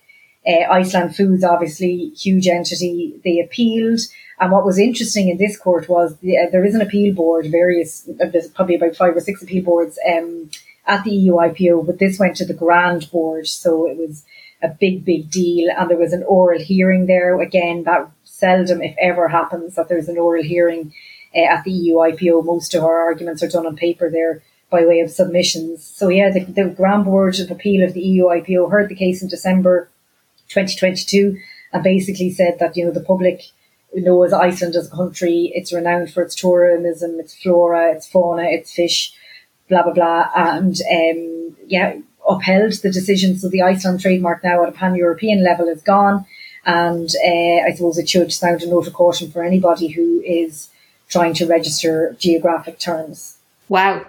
Uh, 0.47 0.63
Iceland 0.71 1.15
Foods, 1.15 1.43
obviously, 1.43 2.11
huge 2.17 2.47
entity, 2.47 3.19
they 3.23 3.39
appealed. 3.39 3.99
And 4.39 4.51
what 4.51 4.65
was 4.65 4.79
interesting 4.79 5.29
in 5.29 5.37
this 5.37 5.57
court 5.57 5.87
was 5.87 6.17
the, 6.17 6.37
uh, 6.37 6.49
there 6.51 6.65
is 6.65 6.75
an 6.75 6.81
appeal 6.81 7.13
board, 7.13 7.47
various, 7.51 8.07
uh, 8.09 8.25
there's 8.25 8.49
probably 8.49 8.75
about 8.75 8.95
five 8.95 9.15
or 9.15 9.21
six 9.21 9.41
appeal 9.41 9.63
boards 9.63 9.97
um, 10.11 10.49
at 10.85 11.03
the 11.03 11.11
EU 11.11 11.33
IPO, 11.33 11.85
but 11.85 11.99
this 11.99 12.19
went 12.19 12.35
to 12.37 12.45
the 12.45 12.53
Grand 12.53 13.09
Board. 13.11 13.47
So 13.47 13.87
it 13.87 13.97
was 13.97 14.25
a 14.63 14.69
big, 14.69 15.05
big 15.05 15.29
deal. 15.29 15.69
And 15.77 15.89
there 15.89 15.97
was 15.97 16.13
an 16.13 16.23
oral 16.23 16.59
hearing 16.59 17.05
there. 17.05 17.39
Again, 17.39 17.83
that 17.83 18.09
seldom, 18.23 18.81
if 18.81 18.95
ever, 18.99 19.27
happens 19.27 19.75
that 19.75 19.89
there's 19.89 20.07
an 20.07 20.17
oral 20.17 20.43
hearing 20.43 20.93
uh, 21.35 21.41
at 21.41 21.63
the 21.63 21.71
EU 21.71 21.95
IPO. 21.95 22.45
Most 22.45 22.73
of 22.73 22.83
our 22.83 23.03
arguments 23.03 23.43
are 23.43 23.49
done 23.49 23.67
on 23.67 23.75
paper 23.75 24.09
there 24.09 24.41
by 24.69 24.85
way 24.85 25.01
of 25.01 25.11
submissions. 25.11 25.83
So 25.83 26.09
yeah, 26.09 26.31
the, 26.31 26.45
the 26.45 26.65
Grand 26.65 27.05
Board 27.05 27.39
of 27.39 27.51
Appeal 27.51 27.85
of 27.85 27.93
the 27.93 28.01
EU 28.01 28.25
IPO 28.25 28.71
heard 28.71 28.89
the 28.89 28.95
case 28.95 29.21
in 29.21 29.27
December 29.27 29.89
2022 30.49 31.37
and 31.71 31.83
basically 31.83 32.31
said 32.31 32.57
that, 32.59 32.75
you 32.75 32.85
know, 32.85 32.91
the 32.91 32.99
public 32.99 33.43
knows 33.93 34.33
Iceland 34.33 34.75
as 34.75 34.87
a 34.87 34.95
country. 34.95 35.51
It's 35.53 35.73
renowned 35.73 36.11
for 36.11 36.23
its 36.23 36.35
tourism, 36.35 37.19
its 37.19 37.35
flora, 37.35 37.91
its 37.91 38.07
fauna, 38.07 38.43
its 38.43 38.73
fish, 38.73 39.13
blah, 39.69 39.83
blah, 39.83 39.93
blah. 39.93 40.29
And, 40.35 40.75
um, 40.91 41.57
yeah, 41.67 41.97
upheld 42.27 42.73
the 42.81 42.91
decision. 42.91 43.37
So 43.37 43.49
the 43.49 43.61
Iceland 43.61 44.01
trademark 44.01 44.43
now 44.43 44.63
at 44.63 44.69
a 44.69 44.71
pan-European 44.71 45.43
level 45.43 45.67
is 45.67 45.81
gone. 45.81 46.25
And, 46.65 47.09
uh, 47.25 47.67
I 47.67 47.73
suppose 47.75 47.97
it 47.97 48.07
should 48.07 48.31
sound 48.31 48.61
a 48.61 48.69
note 48.69 48.87
of 48.87 48.93
caution 48.93 49.29
for 49.31 49.43
anybody 49.43 49.87
who 49.89 50.21
is 50.21 50.69
trying 51.09 51.33
to 51.35 51.45
register 51.45 52.15
geographic 52.19 52.79
terms. 52.79 53.37
Wow. 53.69 54.05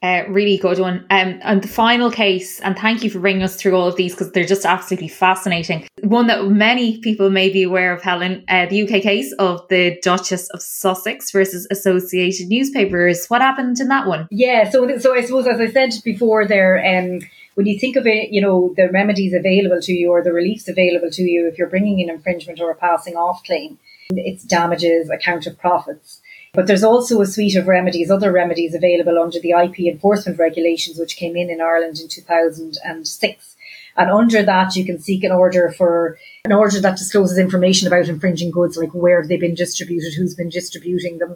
Uh, 0.00 0.22
really 0.28 0.56
good 0.56 0.78
one. 0.78 1.04
Um, 1.10 1.40
and 1.42 1.60
the 1.60 1.68
final 1.68 2.10
case, 2.10 2.60
and 2.60 2.76
thank 2.76 3.02
you 3.02 3.10
for 3.10 3.18
bringing 3.18 3.42
us 3.42 3.56
through 3.56 3.74
all 3.74 3.88
of 3.88 3.96
these 3.96 4.14
because 4.14 4.30
they're 4.30 4.44
just 4.44 4.64
absolutely 4.64 5.08
fascinating. 5.08 5.88
One 6.02 6.28
that 6.28 6.46
many 6.46 6.98
people 6.98 7.30
may 7.30 7.50
be 7.50 7.64
aware 7.64 7.92
of, 7.92 8.02
Helen, 8.02 8.44
uh, 8.48 8.66
the 8.66 8.82
UK 8.82 9.02
case 9.02 9.32
of 9.40 9.66
the 9.68 9.98
Duchess 10.02 10.48
of 10.50 10.62
Sussex 10.62 11.32
versus 11.32 11.66
Associated 11.70 12.48
Newspapers. 12.48 13.26
What 13.26 13.40
happened 13.40 13.80
in 13.80 13.88
that 13.88 14.06
one? 14.06 14.28
Yeah, 14.30 14.70
so 14.70 14.98
so 14.98 15.14
I 15.14 15.22
suppose 15.22 15.48
as 15.48 15.60
I 15.60 15.68
said 15.70 15.90
before, 16.04 16.46
there, 16.46 16.78
um, 16.78 17.20
when 17.58 17.66
you 17.66 17.76
think 17.76 17.96
of 17.96 18.06
it, 18.06 18.30
you 18.30 18.40
know 18.40 18.72
the 18.76 18.88
remedies 18.88 19.34
available 19.34 19.80
to 19.80 19.92
you 19.92 20.12
or 20.12 20.22
the 20.22 20.32
reliefs 20.32 20.68
available 20.68 21.10
to 21.10 21.22
you 21.22 21.48
if 21.48 21.58
you're 21.58 21.68
bringing 21.68 22.00
an 22.00 22.08
infringement 22.08 22.60
or 22.60 22.70
a 22.70 22.76
passing 22.76 23.16
off 23.16 23.42
claim, 23.42 23.80
it's 24.10 24.44
damages, 24.44 25.10
account 25.10 25.44
of 25.44 25.58
profits. 25.58 26.20
But 26.54 26.68
there's 26.68 26.84
also 26.84 27.20
a 27.20 27.26
suite 27.26 27.56
of 27.56 27.66
remedies, 27.66 28.12
other 28.12 28.30
remedies 28.30 28.76
available 28.76 29.18
under 29.18 29.40
the 29.40 29.50
IP 29.50 29.92
enforcement 29.92 30.38
regulations, 30.38 31.00
which 31.00 31.16
came 31.16 31.34
in 31.34 31.50
in 31.50 31.60
Ireland 31.60 31.98
in 31.98 32.06
2006. 32.06 33.56
And 33.96 34.08
under 34.08 34.44
that, 34.44 34.76
you 34.76 34.84
can 34.84 35.00
seek 35.00 35.24
an 35.24 35.32
order 35.32 35.74
for 35.76 36.16
an 36.44 36.52
order 36.52 36.80
that 36.80 36.96
discloses 36.96 37.38
information 37.38 37.88
about 37.88 38.08
infringing 38.08 38.52
goods, 38.52 38.76
like 38.76 38.94
where 38.94 39.26
they've 39.26 39.40
been 39.40 39.56
distributed, 39.56 40.14
who's 40.14 40.36
been 40.36 40.48
distributing 40.48 41.18
them. 41.18 41.34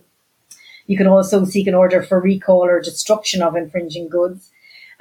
You 0.86 0.96
can 0.96 1.08
also 1.08 1.44
seek 1.44 1.66
an 1.66 1.74
order 1.74 2.00
for 2.00 2.20
recall 2.20 2.62
or 2.62 2.80
destruction 2.80 3.42
of 3.42 3.56
infringing 3.56 4.08
goods. 4.08 4.52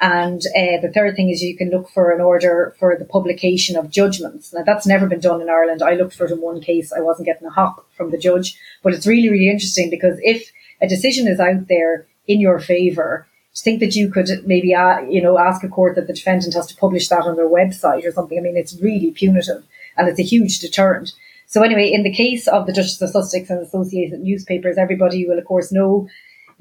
And 0.02 0.42
uh, 0.58 0.82
the 0.82 0.92
third 0.92 1.16
thing 1.16 1.30
is 1.30 1.44
you 1.44 1.56
can 1.56 1.70
look 1.70 1.88
for 1.88 2.12
an 2.12 2.22
order 2.22 2.76
for 2.80 2.98
the 2.98 3.06
publication 3.06 3.78
of 3.78 3.92
judgments. 3.92 4.52
Now 4.52 4.64
that's 4.64 4.88
never 4.88 5.06
been 5.06 5.20
done 5.20 5.42
in 5.42 5.50
Ireland. 5.50 5.84
I 5.84 5.94
looked 5.94 6.16
for 6.16 6.26
it 6.26 6.32
in 6.32 6.42
one 6.42 6.60
case. 6.60 6.92
I 6.92 7.02
wasn't 7.02 7.28
getting 7.28 7.48
a 7.48 7.52
hop 7.52 7.86
from 7.96 8.10
the 8.10 8.18
judge, 8.18 8.58
but 8.82 8.94
it's 8.94 9.06
really, 9.06 9.30
really 9.30 9.50
interesting 9.50 9.92
because 9.92 10.18
if 10.24 10.52
a 10.82 10.88
decision 10.88 11.28
is 11.28 11.40
out 11.40 11.68
there 11.68 12.08
in 12.28 12.42
your 12.42 12.60
favour, 12.60 13.28
to 13.54 13.62
think 13.62 13.80
that 13.80 13.96
you 13.96 14.10
could 14.10 14.30
maybe, 14.46 14.74
uh, 14.74 15.02
you 15.02 15.22
know, 15.22 15.38
ask 15.38 15.64
a 15.64 15.68
court 15.68 15.96
that 15.96 16.08
the 16.08 16.14
defendant 16.14 16.54
has 16.56 16.68
to 16.68 16.76
publish 16.76 17.10
that 17.10 17.24
on 17.24 17.36
their 17.36 17.50
website 17.50 18.06
or 18.06 18.12
something. 18.12 18.40
I 18.40 18.42
mean, 18.42 18.58
it's 18.58 18.82
really 18.82 19.12
punitive 19.12 19.64
and 19.98 20.08
it's 20.08 20.20
a 20.20 20.24
huge 20.24 20.60
deterrent. 20.60 21.12
So 21.48 21.62
anyway, 21.62 21.92
in 21.92 22.04
the 22.04 22.14
case 22.14 22.48
of 22.48 22.66
the 22.66 22.74
Duchess 22.74 23.02
of 23.02 23.10
Sussex 23.10 23.50
and 23.50 23.60
associated 23.60 24.22
newspapers, 24.22 24.78
everybody 24.78 25.28
will 25.28 25.38
of 25.38 25.46
course 25.46 25.72
know 25.72 26.08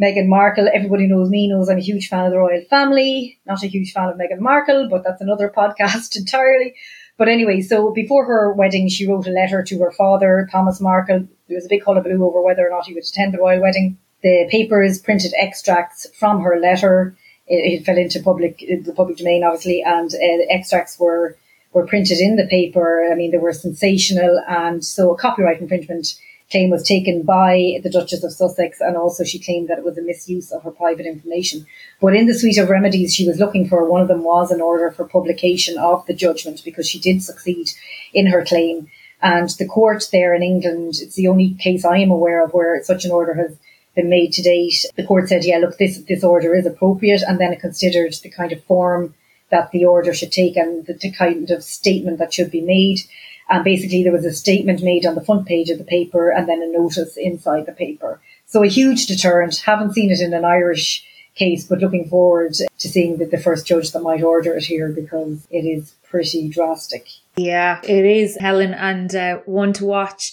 Meghan 0.00 0.28
Markle, 0.28 0.68
everybody 0.72 1.06
knows 1.06 1.28
me, 1.28 1.48
knows 1.48 1.68
I'm 1.68 1.76
a 1.76 1.82
huge 1.82 2.08
fan 2.08 2.24
of 2.24 2.32
the 2.32 2.38
royal 2.38 2.64
family. 2.70 3.38
Not 3.46 3.62
a 3.62 3.66
huge 3.66 3.92
fan 3.92 4.08
of 4.08 4.16
Meghan 4.16 4.38
Markle, 4.38 4.88
but 4.88 5.04
that's 5.04 5.20
another 5.20 5.50
podcast 5.56 6.16
entirely. 6.16 6.74
But 7.18 7.28
anyway, 7.28 7.60
so 7.60 7.92
before 7.92 8.24
her 8.24 8.52
wedding, 8.52 8.88
she 8.88 9.06
wrote 9.06 9.26
a 9.26 9.30
letter 9.30 9.62
to 9.62 9.78
her 9.80 9.92
father, 9.92 10.48
Thomas 10.50 10.80
Markle. 10.80 11.28
There 11.48 11.56
was 11.56 11.66
a 11.66 11.68
big 11.68 11.84
hullabaloo 11.84 12.24
over 12.24 12.40
whether 12.40 12.66
or 12.66 12.70
not 12.70 12.86
he 12.86 12.94
would 12.94 13.04
attend 13.04 13.34
the 13.34 13.38
royal 13.38 13.60
wedding. 13.60 13.98
The 14.22 14.48
papers 14.50 14.98
printed 14.98 15.34
extracts 15.38 16.06
from 16.14 16.40
her 16.40 16.58
letter. 16.58 17.14
It, 17.46 17.80
it 17.80 17.84
fell 17.84 17.98
into 17.98 18.22
public, 18.22 18.60
the 18.60 18.94
public 18.96 19.18
domain, 19.18 19.44
obviously, 19.44 19.82
and 19.82 20.10
uh, 20.14 20.46
extracts 20.48 20.98
were 20.98 21.36
were 21.72 21.86
printed 21.86 22.18
in 22.18 22.36
the 22.36 22.46
paper. 22.46 23.06
I 23.12 23.14
mean, 23.14 23.32
they 23.32 23.38
were 23.38 23.52
sensational, 23.52 24.42
and 24.48 24.84
so 24.84 25.12
a 25.12 25.18
copyright 25.18 25.60
infringement 25.60 26.14
claim 26.50 26.70
was 26.70 26.82
taken 26.82 27.22
by 27.22 27.80
the 27.82 27.90
Duchess 27.90 28.24
of 28.24 28.32
Sussex, 28.32 28.80
and 28.80 28.96
also 28.96 29.24
she 29.24 29.38
claimed 29.38 29.68
that 29.68 29.78
it 29.78 29.84
was 29.84 29.96
a 29.96 30.02
misuse 30.02 30.50
of 30.50 30.62
her 30.62 30.70
private 30.70 31.06
information. 31.06 31.66
But 32.00 32.16
in 32.16 32.26
the 32.26 32.34
suite 32.34 32.58
of 32.58 32.68
remedies 32.68 33.14
she 33.14 33.26
was 33.26 33.38
looking 33.38 33.68
for, 33.68 33.88
one 33.88 34.00
of 34.00 34.08
them 34.08 34.24
was 34.24 34.50
an 34.50 34.60
order 34.60 34.90
for 34.90 35.04
publication 35.04 35.78
of 35.78 36.04
the 36.06 36.14
judgment 36.14 36.62
because 36.64 36.88
she 36.88 36.98
did 36.98 37.22
succeed 37.22 37.70
in 38.12 38.26
her 38.26 38.44
claim. 38.44 38.88
And 39.22 39.48
the 39.50 39.66
court 39.66 40.08
there 40.12 40.34
in 40.34 40.42
England, 40.42 40.94
it's 41.00 41.14
the 41.14 41.28
only 41.28 41.54
case 41.54 41.84
I 41.84 41.98
am 41.98 42.10
aware 42.10 42.42
of 42.44 42.52
where 42.52 42.82
such 42.82 43.04
an 43.04 43.12
order 43.12 43.34
has 43.34 43.56
been 43.94 44.08
made 44.08 44.32
to 44.32 44.42
date. 44.42 44.86
The 44.96 45.04
court 45.04 45.28
said, 45.28 45.44
yeah, 45.44 45.58
look, 45.58 45.78
this, 45.78 45.98
this 46.08 46.24
order 46.24 46.54
is 46.54 46.66
appropriate. 46.66 47.22
And 47.22 47.38
then 47.38 47.52
it 47.52 47.60
considered 47.60 48.14
the 48.14 48.30
kind 48.30 48.52
of 48.52 48.64
form 48.64 49.14
that 49.50 49.70
the 49.72 49.84
order 49.84 50.14
should 50.14 50.32
take 50.32 50.56
and 50.56 50.86
the, 50.86 50.94
the 50.94 51.10
kind 51.10 51.50
of 51.50 51.62
statement 51.62 52.18
that 52.18 52.32
should 52.32 52.50
be 52.50 52.60
made. 52.60 53.00
And 53.50 53.64
basically 53.64 54.02
there 54.02 54.12
was 54.12 54.24
a 54.24 54.32
statement 54.32 54.82
made 54.82 55.04
on 55.04 55.16
the 55.16 55.24
front 55.24 55.46
page 55.46 55.70
of 55.70 55.78
the 55.78 55.84
paper 55.84 56.30
and 56.30 56.48
then 56.48 56.62
a 56.62 56.68
notice 56.68 57.16
inside 57.16 57.66
the 57.66 57.72
paper. 57.72 58.20
So 58.46 58.62
a 58.62 58.68
huge 58.68 59.06
deterrent. 59.06 59.56
Haven't 59.58 59.92
seen 59.92 60.10
it 60.10 60.20
in 60.20 60.32
an 60.32 60.44
Irish 60.44 61.04
case, 61.34 61.64
but 61.64 61.80
looking 61.80 62.08
forward 62.08 62.54
to 62.54 62.88
seeing 62.88 63.18
the, 63.18 63.24
the 63.24 63.38
first 63.38 63.66
judge 63.66 63.92
that 63.92 64.02
might 64.02 64.22
order 64.22 64.54
it 64.54 64.64
here 64.64 64.88
because 64.88 65.46
it 65.50 65.64
is 65.64 65.94
pretty 66.02 66.48
drastic. 66.48 67.08
Yeah, 67.36 67.80
it 67.82 68.04
is, 68.04 68.36
Helen, 68.38 68.74
and 68.74 69.14
uh, 69.14 69.38
one 69.46 69.72
to 69.74 69.84
watch. 69.84 70.32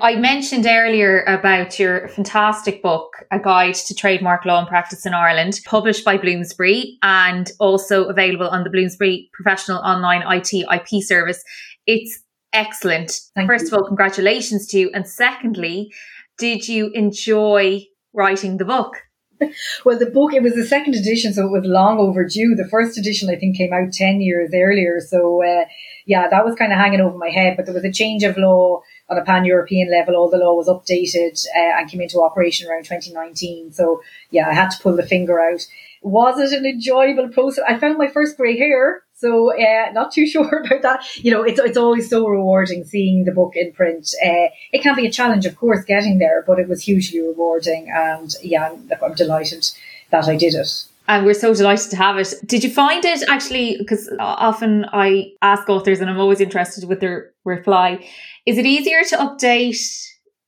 I 0.00 0.16
mentioned 0.16 0.66
earlier 0.66 1.22
about 1.24 1.78
your 1.78 2.08
fantastic 2.08 2.82
book, 2.82 3.24
A 3.30 3.38
Guide 3.38 3.74
to 3.74 3.94
Trademark 3.94 4.44
Law 4.44 4.60
and 4.60 4.68
Practice 4.68 5.04
in 5.04 5.12
Ireland, 5.12 5.60
published 5.64 6.04
by 6.04 6.16
Bloomsbury 6.16 6.98
and 7.02 7.50
also 7.58 8.04
available 8.04 8.48
on 8.48 8.64
the 8.64 8.70
Bloomsbury 8.70 9.30
Professional 9.32 9.78
Online 9.78 10.22
IT 10.36 10.52
IP 10.52 11.02
service. 11.02 11.42
It's 11.86 12.20
excellent. 12.52 13.20
Thank 13.34 13.48
First 13.48 13.70
you. 13.70 13.76
of 13.76 13.82
all, 13.82 13.86
congratulations 13.86 14.66
to 14.68 14.78
you. 14.78 14.90
And 14.94 15.06
secondly, 15.06 15.92
did 16.38 16.68
you 16.68 16.90
enjoy 16.94 17.86
writing 18.12 18.56
the 18.56 18.64
book? 18.64 18.96
Well, 19.84 19.98
the 19.98 20.06
book, 20.06 20.34
it 20.34 20.42
was 20.42 20.54
the 20.54 20.66
second 20.66 20.94
edition, 20.94 21.32
so 21.32 21.46
it 21.46 21.52
was 21.52 21.64
long 21.64 21.98
overdue. 21.98 22.56
The 22.56 22.68
first 22.68 22.98
edition, 22.98 23.30
I 23.30 23.36
think, 23.36 23.56
came 23.56 23.72
out 23.72 23.92
10 23.92 24.20
years 24.20 24.50
earlier. 24.52 25.00
So, 25.00 25.44
uh, 25.44 25.64
yeah, 26.06 26.28
that 26.28 26.44
was 26.44 26.56
kind 26.56 26.72
of 26.72 26.78
hanging 26.78 27.00
over 27.00 27.16
my 27.16 27.28
head. 27.28 27.56
But 27.56 27.66
there 27.66 27.74
was 27.74 27.84
a 27.84 27.92
change 27.92 28.24
of 28.24 28.36
law 28.36 28.82
on 29.08 29.18
a 29.18 29.24
pan 29.24 29.44
European 29.44 29.90
level. 29.90 30.16
All 30.16 30.28
the 30.28 30.38
law 30.38 30.54
was 30.54 30.68
updated 30.68 31.46
uh, 31.56 31.78
and 31.78 31.88
came 31.88 32.00
into 32.00 32.20
operation 32.20 32.68
around 32.68 32.84
2019. 32.84 33.72
So, 33.72 34.02
yeah, 34.30 34.48
I 34.48 34.54
had 34.54 34.70
to 34.70 34.82
pull 34.82 34.96
the 34.96 35.06
finger 35.06 35.38
out. 35.40 35.64
Was 36.02 36.40
it 36.40 36.56
an 36.58 36.66
enjoyable 36.66 37.28
process? 37.28 37.64
I 37.68 37.78
found 37.78 37.98
my 37.98 38.08
first 38.08 38.36
grey 38.36 38.56
hair. 38.56 39.02
So, 39.14 39.52
uh, 39.52 39.90
not 39.92 40.12
too 40.12 40.26
sure 40.32 40.62
about 40.64 40.82
that. 40.82 41.04
You 41.16 41.32
know, 41.32 41.42
it's, 41.42 41.58
it's 41.58 41.76
always 41.76 42.08
so 42.08 42.26
rewarding 42.26 42.84
seeing 42.84 43.24
the 43.24 43.32
book 43.32 43.54
in 43.56 43.72
print. 43.72 44.14
Uh, 44.24 44.48
it 44.72 44.82
can 44.82 44.94
be 44.94 45.06
a 45.06 45.10
challenge, 45.10 45.46
of 45.46 45.56
course, 45.56 45.84
getting 45.84 46.18
there, 46.18 46.44
but 46.46 46.58
it 46.58 46.68
was 46.68 46.82
hugely 46.82 47.20
rewarding. 47.20 47.90
And 47.90 48.34
yeah, 48.42 48.70
I'm, 48.70 48.90
I'm 49.02 49.14
delighted 49.14 49.68
that 50.10 50.28
I 50.28 50.36
did 50.36 50.54
it. 50.54 50.84
And 51.08 51.24
we're 51.24 51.34
so 51.34 51.54
delighted 51.54 51.90
to 51.90 51.96
have 51.96 52.18
it. 52.18 52.34
Did 52.44 52.62
you 52.62 52.70
find 52.70 53.02
it 53.02 53.22
actually? 53.28 53.76
Because 53.78 54.10
often 54.20 54.84
I 54.92 55.32
ask 55.40 55.66
authors, 55.68 56.00
and 56.00 56.10
I'm 56.10 56.20
always 56.20 56.40
interested 56.40 56.86
with 56.86 57.00
their 57.00 57.32
reply. 57.46 58.06
Is 58.44 58.58
it 58.58 58.66
easier 58.66 59.02
to 59.04 59.16
update 59.16 59.80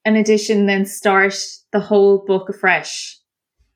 an 0.04 0.16
edition 0.16 0.66
than 0.66 0.84
start 0.84 1.34
the 1.72 1.80
whole 1.80 2.24
book 2.26 2.50
afresh? 2.50 3.19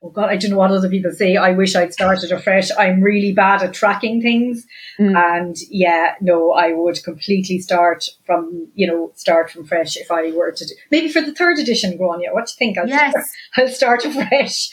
Oh 0.05 0.09
God, 0.11 0.29
I 0.29 0.37
don't 0.37 0.51
know 0.51 0.57
what 0.57 0.69
other 0.69 0.87
people 0.87 1.11
say. 1.11 1.35
I 1.35 1.51
wish 1.53 1.75
I'd 1.75 1.91
started 1.91 2.31
afresh. 2.31 2.69
I'm 2.77 3.01
really 3.01 3.33
bad 3.33 3.63
at 3.63 3.73
tracking 3.73 4.21
things. 4.21 4.67
Mm. 4.99 5.15
And 5.17 5.55
yeah, 5.71 6.13
no, 6.21 6.51
I 6.51 6.73
would 6.73 7.03
completely 7.03 7.57
start 7.57 8.07
from, 8.23 8.67
you 8.75 8.85
know, 8.85 9.11
start 9.15 9.49
from 9.49 9.65
fresh 9.65 9.97
if 9.97 10.11
I 10.11 10.31
were 10.31 10.51
to 10.51 10.65
do, 10.65 10.75
maybe 10.91 11.09
for 11.09 11.21
the 11.21 11.33
third 11.33 11.57
edition, 11.57 11.97
Grainne. 11.97 12.31
What 12.31 12.45
do 12.45 12.51
you 12.51 12.57
think? 12.59 12.77
I'll, 12.77 12.87
Yes. 12.87 13.11
start, 13.11 13.25
I'll 13.57 13.73
start 13.73 14.05
afresh. 14.05 14.69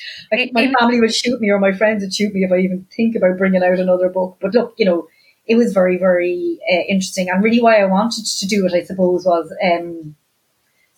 My 0.53 0.71
family 0.79 1.01
would 1.01 1.15
shoot 1.15 1.41
me 1.41 1.49
or 1.49 1.59
my 1.59 1.73
friends 1.73 2.03
would 2.03 2.13
shoot 2.13 2.35
me 2.35 2.45
if 2.45 2.53
I 2.53 2.59
even 2.59 2.87
think 2.95 3.17
about 3.17 3.39
bringing 3.39 3.63
out 3.63 3.79
another 3.79 4.11
book. 4.11 4.37
But 4.39 4.53
look, 4.53 4.75
you 4.77 4.85
know, 4.85 5.09
it 5.47 5.57
was 5.57 5.73
very, 5.73 5.97
very 5.97 6.59
uh, 6.71 6.83
interesting. 6.91 7.31
And 7.31 7.43
really 7.43 7.63
why 7.63 7.81
I 7.81 7.87
wanted 7.87 8.27
to 8.27 8.47
do 8.47 8.67
it, 8.67 8.75
I 8.75 8.83
suppose, 8.85 9.25
was, 9.25 9.51
um, 9.65 10.15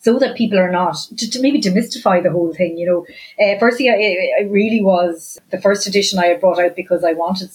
so 0.05 0.19
that 0.19 0.37
people 0.37 0.59
are 0.59 0.71
not 0.71 0.95
to, 1.17 1.27
to 1.31 1.41
maybe 1.41 1.59
demystify 1.59 2.21
the 2.21 2.31
whole 2.31 2.53
thing. 2.53 2.77
You 2.77 2.85
know, 2.85 3.05
uh, 3.43 3.57
firstly, 3.59 3.89
I, 3.89 4.43
I 4.43 4.43
really 4.43 4.79
was 4.79 5.39
the 5.49 5.59
first 5.59 5.87
edition 5.87 6.19
I 6.19 6.27
had 6.27 6.39
brought 6.39 6.59
out 6.59 6.75
because 6.75 7.03
I 7.03 7.13
wanted 7.13 7.49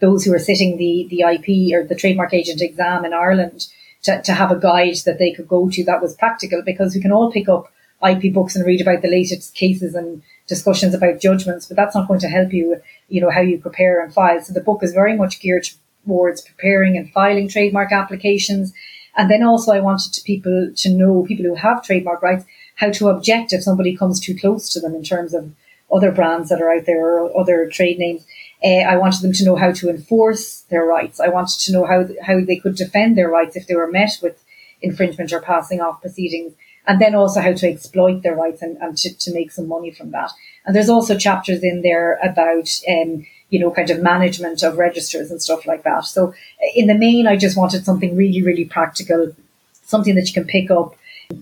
those 0.00 0.24
who 0.24 0.34
are 0.34 0.48
sitting 0.50 0.76
the 0.78 1.06
the 1.10 1.20
IP 1.20 1.72
or 1.76 1.86
the 1.86 1.94
trademark 1.94 2.34
agent 2.34 2.60
exam 2.60 3.04
in 3.04 3.12
Ireland 3.12 3.68
to, 4.02 4.20
to 4.20 4.32
have 4.32 4.50
a 4.50 4.58
guide 4.58 4.96
that 5.06 5.20
they 5.20 5.32
could 5.32 5.46
go 5.46 5.68
to 5.68 5.84
that 5.84 6.02
was 6.02 6.16
practical 6.16 6.60
because 6.60 6.92
we 6.92 7.00
can 7.00 7.12
all 7.12 7.30
pick 7.30 7.48
up 7.48 7.72
IP 8.04 8.34
books 8.34 8.56
and 8.56 8.66
read 8.66 8.80
about 8.80 9.02
the 9.02 9.16
latest 9.18 9.54
cases 9.54 9.94
and 9.94 10.22
discussions 10.48 10.94
about 10.94 11.20
judgments, 11.20 11.66
but 11.66 11.76
that's 11.76 11.94
not 11.94 12.08
going 12.08 12.18
to 12.18 12.28
help 12.28 12.52
you, 12.52 12.80
you 13.08 13.20
know, 13.20 13.30
how 13.30 13.40
you 13.40 13.58
prepare 13.58 14.02
and 14.02 14.12
file. 14.12 14.40
So 14.40 14.52
the 14.52 14.60
book 14.60 14.82
is 14.82 14.92
very 14.92 15.16
much 15.16 15.38
geared 15.38 15.68
towards 16.04 16.42
preparing 16.42 16.96
and 16.96 17.12
filing 17.12 17.46
trademark 17.48 17.92
applications. 17.92 18.72
And 19.16 19.30
then 19.30 19.42
also 19.42 19.72
I 19.72 19.80
wanted 19.80 20.12
to 20.14 20.22
people 20.22 20.72
to 20.74 20.90
know, 20.90 21.24
people 21.24 21.44
who 21.44 21.54
have 21.54 21.84
trademark 21.84 22.22
rights, 22.22 22.44
how 22.76 22.90
to 22.90 23.08
object 23.08 23.52
if 23.52 23.62
somebody 23.62 23.96
comes 23.96 24.18
too 24.18 24.36
close 24.36 24.70
to 24.70 24.80
them 24.80 24.94
in 24.94 25.04
terms 25.04 25.34
of 25.34 25.52
other 25.92 26.10
brands 26.10 26.48
that 26.48 26.62
are 26.62 26.72
out 26.72 26.86
there 26.86 27.18
or 27.18 27.38
other 27.38 27.68
trade 27.68 27.98
names. 27.98 28.24
Uh, 28.64 28.78
I 28.78 28.96
wanted 28.96 29.22
them 29.22 29.32
to 29.34 29.44
know 29.44 29.56
how 29.56 29.72
to 29.72 29.90
enforce 29.90 30.60
their 30.70 30.84
rights. 30.84 31.20
I 31.20 31.28
wanted 31.28 31.58
to 31.60 31.72
know 31.72 31.84
how 31.84 32.08
how 32.22 32.40
they 32.40 32.56
could 32.56 32.76
defend 32.76 33.16
their 33.16 33.28
rights 33.28 33.56
if 33.56 33.66
they 33.66 33.74
were 33.74 33.90
met 33.90 34.18
with 34.22 34.42
infringement 34.80 35.32
or 35.32 35.40
passing 35.40 35.80
off 35.80 36.00
proceedings, 36.00 36.54
and 36.86 37.00
then 37.00 37.14
also 37.14 37.40
how 37.40 37.52
to 37.52 37.68
exploit 37.68 38.22
their 38.22 38.34
rights 38.34 38.62
and, 38.62 38.76
and 38.78 38.96
to, 38.98 39.16
to 39.18 39.34
make 39.34 39.50
some 39.52 39.68
money 39.68 39.90
from 39.90 40.10
that. 40.12 40.30
And 40.64 40.74
there's 40.74 40.88
also 40.88 41.18
chapters 41.18 41.62
in 41.62 41.82
there 41.82 42.18
about 42.22 42.68
um, 42.88 43.26
you 43.52 43.60
know, 43.60 43.70
kind 43.70 43.90
of 43.90 44.00
management 44.00 44.62
of 44.62 44.78
registers 44.78 45.30
and 45.30 45.42
stuff 45.42 45.66
like 45.66 45.82
that. 45.82 46.06
So 46.06 46.32
in 46.74 46.86
the 46.86 46.94
main, 46.94 47.26
I 47.26 47.36
just 47.36 47.54
wanted 47.54 47.84
something 47.84 48.16
really, 48.16 48.42
really 48.42 48.64
practical, 48.64 49.36
something 49.84 50.14
that 50.14 50.26
you 50.26 50.32
can 50.32 50.46
pick 50.46 50.70
up 50.70 50.96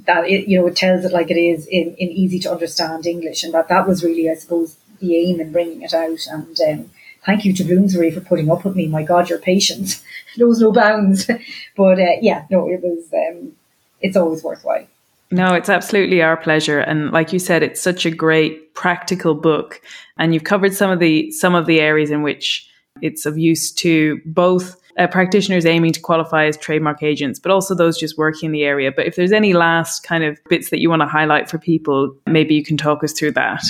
that 0.07 0.29
it, 0.29 0.49
you 0.49 0.59
know, 0.59 0.67
it 0.67 0.75
tells 0.75 1.05
it 1.05 1.13
like 1.13 1.31
it 1.31 1.39
is 1.39 1.69
in, 1.69 1.95
in 1.99 2.09
easy 2.09 2.41
to 2.41 2.51
understand 2.51 3.07
English. 3.07 3.45
And 3.45 3.55
that, 3.55 3.69
that 3.69 3.87
was 3.87 4.03
really, 4.03 4.29
I 4.29 4.35
suppose, 4.35 4.77
the 4.99 5.17
aim 5.17 5.41
in 5.41 5.53
bringing 5.53 5.83
it 5.83 5.95
out. 5.95 6.27
And, 6.29 6.61
um, 6.61 6.91
thank 7.25 7.45
you 7.45 7.53
to 7.53 7.63
Bloomsbury 7.63 8.11
for 8.11 8.21
putting 8.21 8.51
up 8.51 8.65
with 8.65 8.75
me. 8.75 8.89
My 8.89 9.05
God, 9.05 9.31
your 9.31 9.39
patience 9.39 10.03
knows 10.37 10.59
no 10.61 10.73
bounds. 10.73 11.27
but, 11.77 12.01
uh, 12.01 12.17
yeah, 12.21 12.45
no, 12.51 12.69
it 12.69 12.81
was, 12.83 13.05
um, 13.15 13.53
it's 14.01 14.17
always 14.17 14.43
worthwhile. 14.43 14.89
No, 15.33 15.55
it's 15.55 15.69
absolutely 15.69 16.23
our 16.23 16.37
pleasure. 16.37 16.81
And 16.81 17.13
like 17.13 17.33
you 17.33 17.39
said, 17.39 17.63
it's 17.63 17.81
such 17.81 18.05
a 18.05 18.11
great 18.11 18.75
practical 18.75 19.35
book. 19.35 19.81
And 20.19 20.35
you've 20.35 20.45
covered 20.45 20.75
some 20.75 20.91
of 20.91 20.99
the 20.99 21.31
some 21.31 21.55
of 21.55 21.67
the 21.67 21.81
areas 21.81 22.11
in 22.11 22.23
which 22.23 22.69
it's 23.01 23.27
of 23.27 23.39
use 23.39 23.71
to 23.73 24.21
both 24.27 24.77
uh, 24.99 25.07
practitioners 25.07 25.65
aiming 25.65 25.93
to 25.93 26.01
qualify 26.01 26.47
as 26.47 26.57
trademark 26.57 27.03
agents, 27.03 27.39
but 27.39 27.53
also 27.53 27.75
those 27.75 27.99
just 27.99 28.19
working 28.19 28.49
in 28.49 28.53
the 28.53 28.65
area. 28.65 28.91
But 28.95 29.07
if 29.07 29.17
there's 29.17 29.33
any 29.33 29.53
last 29.53 30.03
kind 30.03 30.25
of 30.25 30.39
bits 30.49 30.71
that 30.71 30.81
you 30.81 30.91
want 30.91 31.03
to 31.03 31.07
highlight 31.07 31.49
for 31.49 31.59
people, 31.59 32.15
maybe 32.27 32.55
you 32.55 32.65
can 32.65 32.77
talk 32.77 33.05
us 33.05 33.13
through 33.13 33.33
that. 33.33 33.63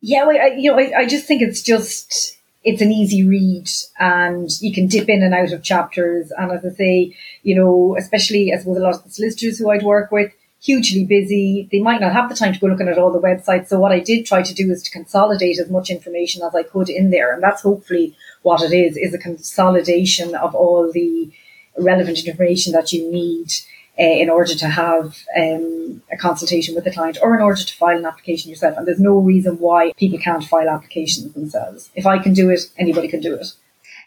Yeah, 0.00 0.26
well, 0.26 0.36
I, 0.36 0.48
you 0.48 0.70
know, 0.70 0.78
I, 0.78 0.92
I 0.98 1.06
just 1.06 1.26
think 1.26 1.40
it's 1.40 1.62
just 1.62 2.38
it's 2.62 2.82
an 2.82 2.92
easy 2.92 3.26
read 3.26 3.68
and 3.98 4.50
you 4.60 4.72
can 4.72 4.86
dip 4.86 5.08
in 5.08 5.22
and 5.22 5.34
out 5.34 5.52
of 5.52 5.62
chapters. 5.62 6.30
And 6.36 6.52
as 6.52 6.64
I 6.64 6.70
say, 6.70 7.16
you 7.42 7.54
know, 7.54 7.96
especially 7.98 8.52
as 8.52 8.64
with 8.64 8.78
a 8.78 8.80
lot 8.80 8.94
of 8.94 9.04
the 9.04 9.10
solicitors 9.10 9.58
who 9.58 9.70
I'd 9.70 9.82
work 9.82 10.10
with, 10.10 10.32
hugely 10.64 11.04
busy. 11.04 11.68
They 11.70 11.80
might 11.80 12.00
not 12.00 12.12
have 12.12 12.30
the 12.30 12.34
time 12.34 12.54
to 12.54 12.58
go 12.58 12.66
looking 12.66 12.88
at 12.88 12.98
all 12.98 13.12
the 13.12 13.20
websites. 13.20 13.68
So 13.68 13.78
what 13.78 13.92
I 13.92 14.00
did 14.00 14.24
try 14.24 14.42
to 14.42 14.54
do 14.54 14.70
is 14.70 14.82
to 14.84 14.90
consolidate 14.90 15.58
as 15.58 15.68
much 15.70 15.90
information 15.90 16.42
as 16.42 16.54
I 16.54 16.62
could 16.62 16.88
in 16.88 17.10
there. 17.10 17.34
And 17.34 17.42
that's 17.42 17.62
hopefully 17.62 18.16
what 18.42 18.62
it 18.62 18.74
is, 18.74 18.96
is 18.96 19.12
a 19.12 19.18
consolidation 19.18 20.34
of 20.34 20.54
all 20.54 20.90
the 20.90 21.30
relevant 21.76 22.24
information 22.24 22.72
that 22.72 22.92
you 22.94 23.10
need 23.12 23.52
uh, 23.98 24.02
in 24.02 24.30
order 24.30 24.54
to 24.54 24.68
have 24.68 25.18
um, 25.36 26.02
a 26.10 26.16
consultation 26.16 26.74
with 26.74 26.84
the 26.84 26.92
client 26.92 27.18
or 27.20 27.34
in 27.34 27.42
order 27.42 27.62
to 27.62 27.76
file 27.76 27.98
an 27.98 28.06
application 28.06 28.48
yourself. 28.48 28.76
And 28.78 28.86
there's 28.86 28.98
no 28.98 29.18
reason 29.18 29.58
why 29.58 29.92
people 29.98 30.18
can't 30.18 30.44
file 30.44 30.70
applications 30.70 31.34
themselves. 31.34 31.90
If 31.94 32.06
I 32.06 32.18
can 32.18 32.32
do 32.32 32.48
it, 32.48 32.70
anybody 32.78 33.08
can 33.08 33.20
do 33.20 33.34
it. 33.34 33.52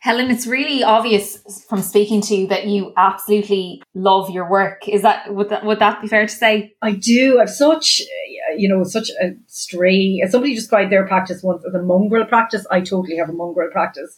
Helen, 0.01 0.29
it's 0.29 0.47
really 0.47 0.83
obvious 0.83 1.65
from 1.67 1.81
speaking 1.81 2.21
to 2.21 2.35
you 2.35 2.47
that 2.47 2.67
you 2.67 2.93
absolutely 2.97 3.81
love 3.93 4.29
your 4.29 4.49
work. 4.49 4.87
Is 4.87 5.01
that 5.01 5.33
would 5.33 5.49
that 5.49 5.65
would 5.65 5.79
that 5.79 6.01
be 6.01 6.07
fair 6.07 6.27
to 6.27 6.33
say? 6.33 6.75
I 6.81 6.91
do. 6.91 7.39
I've 7.39 7.49
such, 7.49 8.01
uh, 8.01 8.55
you 8.55 8.69
know, 8.69 8.83
such 8.83 9.09
a 9.21 9.31
stray. 9.47 10.21
Somebody 10.29 10.53
described 10.53 10.91
their 10.91 11.07
practice 11.07 11.41
once 11.43 11.63
as 11.67 11.73
a 11.73 11.81
mongrel 11.81 12.25
practice. 12.25 12.65
I 12.69 12.81
totally 12.81 13.17
have 13.17 13.29
a 13.29 13.33
mongrel 13.33 13.69
practice 13.71 14.15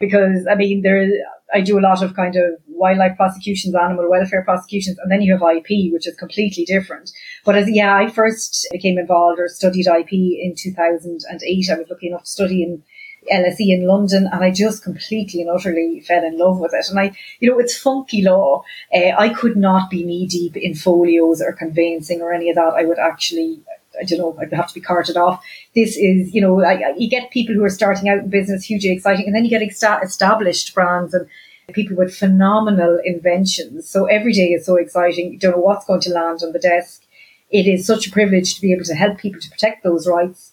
because 0.00 0.46
I 0.50 0.54
mean, 0.54 0.82
there. 0.82 1.08
I 1.52 1.60
do 1.60 1.78
a 1.78 1.80
lot 1.80 2.00
of 2.00 2.14
kind 2.14 2.36
of 2.36 2.44
wildlife 2.68 3.16
prosecutions, 3.16 3.74
animal 3.74 4.08
welfare 4.08 4.44
prosecutions, 4.44 4.98
and 4.98 5.10
then 5.10 5.20
you 5.20 5.32
have 5.32 5.42
IP, 5.42 5.92
which 5.92 6.06
is 6.06 6.14
completely 6.16 6.64
different. 6.64 7.10
But 7.44 7.56
as 7.56 7.68
yeah, 7.68 7.96
I 7.96 8.08
first 8.08 8.68
became 8.70 8.98
involved 8.98 9.40
or 9.40 9.48
studied 9.48 9.86
IP 9.86 10.12
in 10.12 10.54
2008. 10.56 11.70
I 11.70 11.74
was 11.74 11.86
lucky 11.90 12.06
enough 12.06 12.22
to 12.22 12.30
study 12.30 12.62
in 12.62 12.84
LSE 13.32 13.68
in 13.68 13.86
London, 13.86 14.28
and 14.32 14.42
I 14.42 14.50
just 14.50 14.82
completely 14.82 15.42
and 15.42 15.50
utterly 15.50 16.00
fell 16.00 16.24
in 16.24 16.38
love 16.38 16.58
with 16.58 16.72
it. 16.74 16.86
And 16.88 16.98
I, 16.98 17.12
you 17.40 17.50
know, 17.50 17.58
it's 17.58 17.76
funky 17.76 18.22
law. 18.22 18.64
Uh, 18.94 19.12
I 19.18 19.28
could 19.30 19.56
not 19.56 19.90
be 19.90 20.04
knee 20.04 20.26
deep 20.26 20.56
in 20.56 20.74
folios 20.74 21.40
or 21.42 21.52
conveyancing 21.52 22.22
or 22.22 22.32
any 22.32 22.48
of 22.50 22.56
that. 22.56 22.74
I 22.74 22.84
would 22.84 22.98
actually, 22.98 23.60
I 24.00 24.04
don't 24.04 24.18
know, 24.18 24.36
I'd 24.40 24.52
have 24.52 24.68
to 24.68 24.74
be 24.74 24.80
carted 24.80 25.16
off. 25.16 25.44
This 25.74 25.96
is, 25.96 26.34
you 26.34 26.40
know, 26.40 26.62
I, 26.64 26.94
you 26.96 27.08
get 27.10 27.30
people 27.30 27.54
who 27.54 27.64
are 27.64 27.70
starting 27.70 28.08
out 28.08 28.18
in 28.18 28.30
business, 28.30 28.64
hugely 28.64 28.92
exciting, 28.92 29.26
and 29.26 29.34
then 29.34 29.44
you 29.44 29.50
get 29.50 29.62
established 29.62 30.74
brands 30.74 31.14
and 31.14 31.26
people 31.72 31.96
with 31.96 32.16
phenomenal 32.16 32.98
inventions. 33.04 33.88
So 33.88 34.06
every 34.06 34.32
day 34.32 34.48
is 34.48 34.66
so 34.66 34.76
exciting. 34.76 35.32
You 35.32 35.38
don't 35.38 35.52
know 35.52 35.62
what's 35.62 35.86
going 35.86 36.00
to 36.00 36.10
land 36.10 36.40
on 36.42 36.52
the 36.52 36.58
desk. 36.58 37.02
it 37.50 37.66
is 37.66 37.86
such 37.86 38.06
a 38.06 38.12
privilege 38.12 38.54
to 38.54 38.60
be 38.60 38.72
able 38.72 38.84
to 38.84 38.94
help 38.94 39.18
people 39.18 39.40
to 39.40 39.50
protect 39.50 39.82
those 39.82 40.08
rights. 40.08 40.52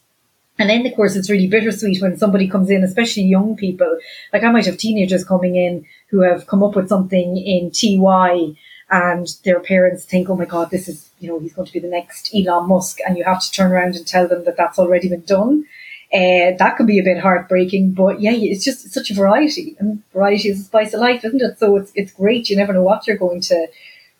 And 0.59 0.69
then, 0.69 0.85
of 0.85 0.95
course, 0.95 1.15
it's 1.15 1.29
really 1.29 1.47
bittersweet 1.47 2.01
when 2.01 2.17
somebody 2.17 2.47
comes 2.47 2.69
in, 2.69 2.83
especially 2.83 3.23
young 3.23 3.55
people. 3.55 3.99
Like 4.33 4.43
I 4.43 4.51
might 4.51 4.65
have 4.65 4.77
teenagers 4.77 5.23
coming 5.23 5.55
in 5.55 5.85
who 6.09 6.21
have 6.21 6.47
come 6.47 6.63
up 6.63 6.75
with 6.75 6.89
something 6.89 7.37
in 7.37 7.71
TY 7.71 8.55
and 8.89 9.27
their 9.43 9.59
parents 9.59 10.05
think, 10.05 10.29
oh 10.29 10.35
my 10.35 10.45
God, 10.45 10.71
this 10.71 10.87
is, 10.87 11.09
you 11.19 11.29
know, 11.29 11.39
he's 11.39 11.53
going 11.53 11.67
to 11.67 11.73
be 11.73 11.79
the 11.79 11.89
next 11.89 12.33
Elon 12.33 12.69
Musk. 12.69 12.99
And 13.05 13.17
you 13.17 13.23
have 13.25 13.41
to 13.41 13.51
turn 13.51 13.71
around 13.71 13.95
and 13.95 14.07
tell 14.07 14.27
them 14.27 14.45
that 14.45 14.57
that's 14.57 14.79
already 14.79 15.09
been 15.09 15.21
done. 15.21 15.65
Uh, 16.13 16.55
that 16.57 16.75
can 16.77 16.85
be 16.85 16.99
a 16.99 17.03
bit 17.03 17.19
heartbreaking, 17.19 17.91
but 17.91 18.21
yeah, 18.21 18.31
it's 18.31 18.63
just 18.63 18.89
such 18.93 19.11
a 19.11 19.13
variety 19.13 19.75
and 19.77 20.01
variety 20.13 20.47
is 20.47 20.59
the 20.59 20.63
spice 20.63 20.93
of 20.93 21.01
life, 21.01 21.25
isn't 21.25 21.41
it? 21.41 21.59
So 21.59 21.75
it's, 21.75 21.91
it's 21.95 22.13
great. 22.13 22.49
You 22.49 22.55
never 22.55 22.71
know 22.71 22.81
what 22.81 23.05
you're 23.05 23.17
going 23.17 23.41
to 23.41 23.67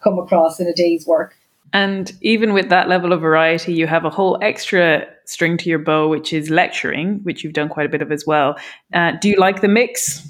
come 0.01 0.19
across 0.19 0.59
in 0.59 0.67
a 0.67 0.73
day's 0.73 1.07
work. 1.07 1.37
And 1.73 2.11
even 2.21 2.53
with 2.53 2.69
that 2.69 2.87
level 2.87 3.13
of 3.13 3.21
variety, 3.21 3.73
you 3.73 3.87
have 3.87 4.05
a 4.05 4.09
whole 4.09 4.37
extra 4.41 5.05
string 5.25 5.57
to 5.57 5.69
your 5.69 5.79
bow, 5.79 6.07
which 6.07 6.33
is 6.33 6.49
lecturing, 6.49 7.19
which 7.23 7.43
you've 7.43 7.53
done 7.53 7.69
quite 7.69 7.85
a 7.85 7.89
bit 7.89 8.01
of 8.01 8.11
as 8.11 8.25
well. 8.25 8.57
Uh, 8.93 9.11
do 9.21 9.29
you 9.29 9.37
like 9.37 9.61
the 9.61 9.67
mix? 9.67 10.27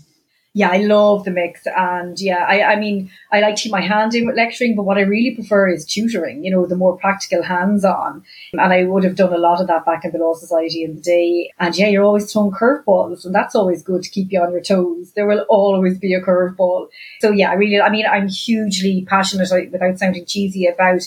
Yeah, 0.58 0.72
I 0.72 0.78
love 0.78 1.24
the 1.24 1.30
mix. 1.30 1.68
And 1.68 2.20
yeah, 2.20 2.44
I, 2.50 2.64
I 2.74 2.80
mean, 2.80 3.12
I 3.32 3.42
like 3.42 3.58
to 3.58 3.62
keep 3.62 3.72
my 3.72 3.82
hand 3.82 4.16
in 4.16 4.26
with 4.26 4.36
lecturing, 4.36 4.76
but 4.76 4.86
what 4.86 4.98
I 4.98 5.02
really 5.02 5.36
prefer 5.36 5.68
is 5.68 5.86
tutoring, 5.86 6.44
you 6.44 6.50
know, 6.50 6.66
the 6.66 6.76
more 6.76 6.98
practical 6.98 7.44
hands 7.44 7.86
on. 7.86 8.24
And 8.54 8.74
I 8.74 8.84
would 8.86 9.04
have 9.04 9.16
done 9.16 9.34
a 9.34 9.38
lot 9.38 9.62
of 9.62 9.68
that 9.68 9.86
back 9.86 10.04
in 10.04 10.14
the 10.14 10.18
Law 10.18 10.34
Society 10.34 10.84
in 10.84 10.96
the 10.96 11.02
day. 11.02 11.54
And 11.60 11.78
yeah, 11.78 11.90
you're 11.90 12.04
always 12.04 12.34
throwing 12.34 12.50
curveballs, 12.50 13.24
and 13.24 13.36
that's 13.36 13.54
always 13.54 13.84
good 13.84 14.02
to 14.02 14.10
keep 14.10 14.32
you 14.32 14.42
on 14.42 14.52
your 14.52 14.62
toes. 14.62 15.12
There 15.12 15.28
will 15.28 15.46
always 15.48 16.00
be 16.00 16.16
a 16.16 16.22
curveball. 16.22 16.88
So 17.20 17.30
yeah, 17.30 17.52
I 17.52 17.54
really, 17.54 17.80
I 17.80 17.92
mean, 17.92 18.08
I'm 18.08 18.28
hugely 18.28 19.06
passionate, 19.08 19.72
without 19.72 20.00
sounding 20.00 20.26
cheesy, 20.26 20.66
about 20.66 21.04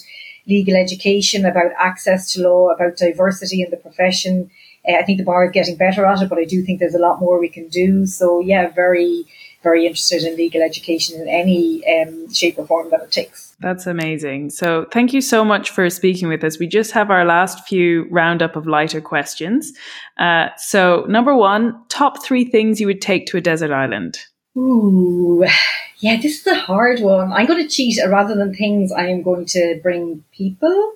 legal 0.46 0.76
education, 0.76 1.44
about 1.44 1.72
access 1.76 2.32
to 2.32 2.42
law, 2.42 2.68
about 2.68 2.98
diversity 2.98 3.62
in 3.62 3.70
the 3.70 3.76
profession. 3.76 4.48
Uh, 4.88 4.96
I 4.96 5.02
think 5.02 5.18
the 5.18 5.24
bar 5.24 5.44
is 5.44 5.50
getting 5.50 5.76
better 5.76 6.06
at 6.06 6.22
it, 6.22 6.28
but 6.28 6.38
I 6.38 6.44
do 6.44 6.62
think 6.62 6.78
there's 6.78 6.94
a 6.94 7.00
lot 7.00 7.20
more 7.20 7.40
we 7.40 7.48
can 7.48 7.68
do. 7.68 8.06
So 8.06 8.40
yeah, 8.40 8.68
very, 8.68 9.26
very 9.62 9.86
interested 9.86 10.22
in 10.22 10.36
legal 10.36 10.62
education 10.62 11.20
in 11.20 11.28
any 11.28 11.82
um, 11.86 12.32
shape 12.32 12.58
or 12.58 12.66
form 12.66 12.90
that 12.90 13.02
it 13.02 13.12
takes. 13.12 13.54
That's 13.60 13.86
amazing. 13.86 14.50
So 14.50 14.86
thank 14.90 15.12
you 15.12 15.20
so 15.20 15.44
much 15.44 15.70
for 15.70 15.88
speaking 15.90 16.28
with 16.28 16.42
us. 16.42 16.58
We 16.58 16.66
just 16.66 16.92
have 16.92 17.10
our 17.10 17.24
last 17.24 17.68
few 17.68 18.06
roundup 18.10 18.56
of 18.56 18.66
lighter 18.66 19.02
questions. 19.02 19.72
Uh, 20.16 20.48
so 20.56 21.04
number 21.08 21.34
one, 21.34 21.78
top 21.88 22.22
three 22.22 22.44
things 22.44 22.80
you 22.80 22.86
would 22.86 23.02
take 23.02 23.26
to 23.26 23.36
a 23.36 23.40
desert 23.40 23.70
island. 23.70 24.18
Ooh, 24.56 25.44
yeah, 25.98 26.16
this 26.16 26.40
is 26.40 26.46
a 26.46 26.58
hard 26.58 27.00
one. 27.00 27.32
I'm 27.32 27.46
going 27.46 27.62
to 27.62 27.68
cheat 27.68 27.98
rather 28.08 28.34
than 28.34 28.54
things. 28.54 28.92
I 28.92 29.08
am 29.08 29.22
going 29.22 29.44
to 29.46 29.78
bring 29.82 30.24
people, 30.32 30.94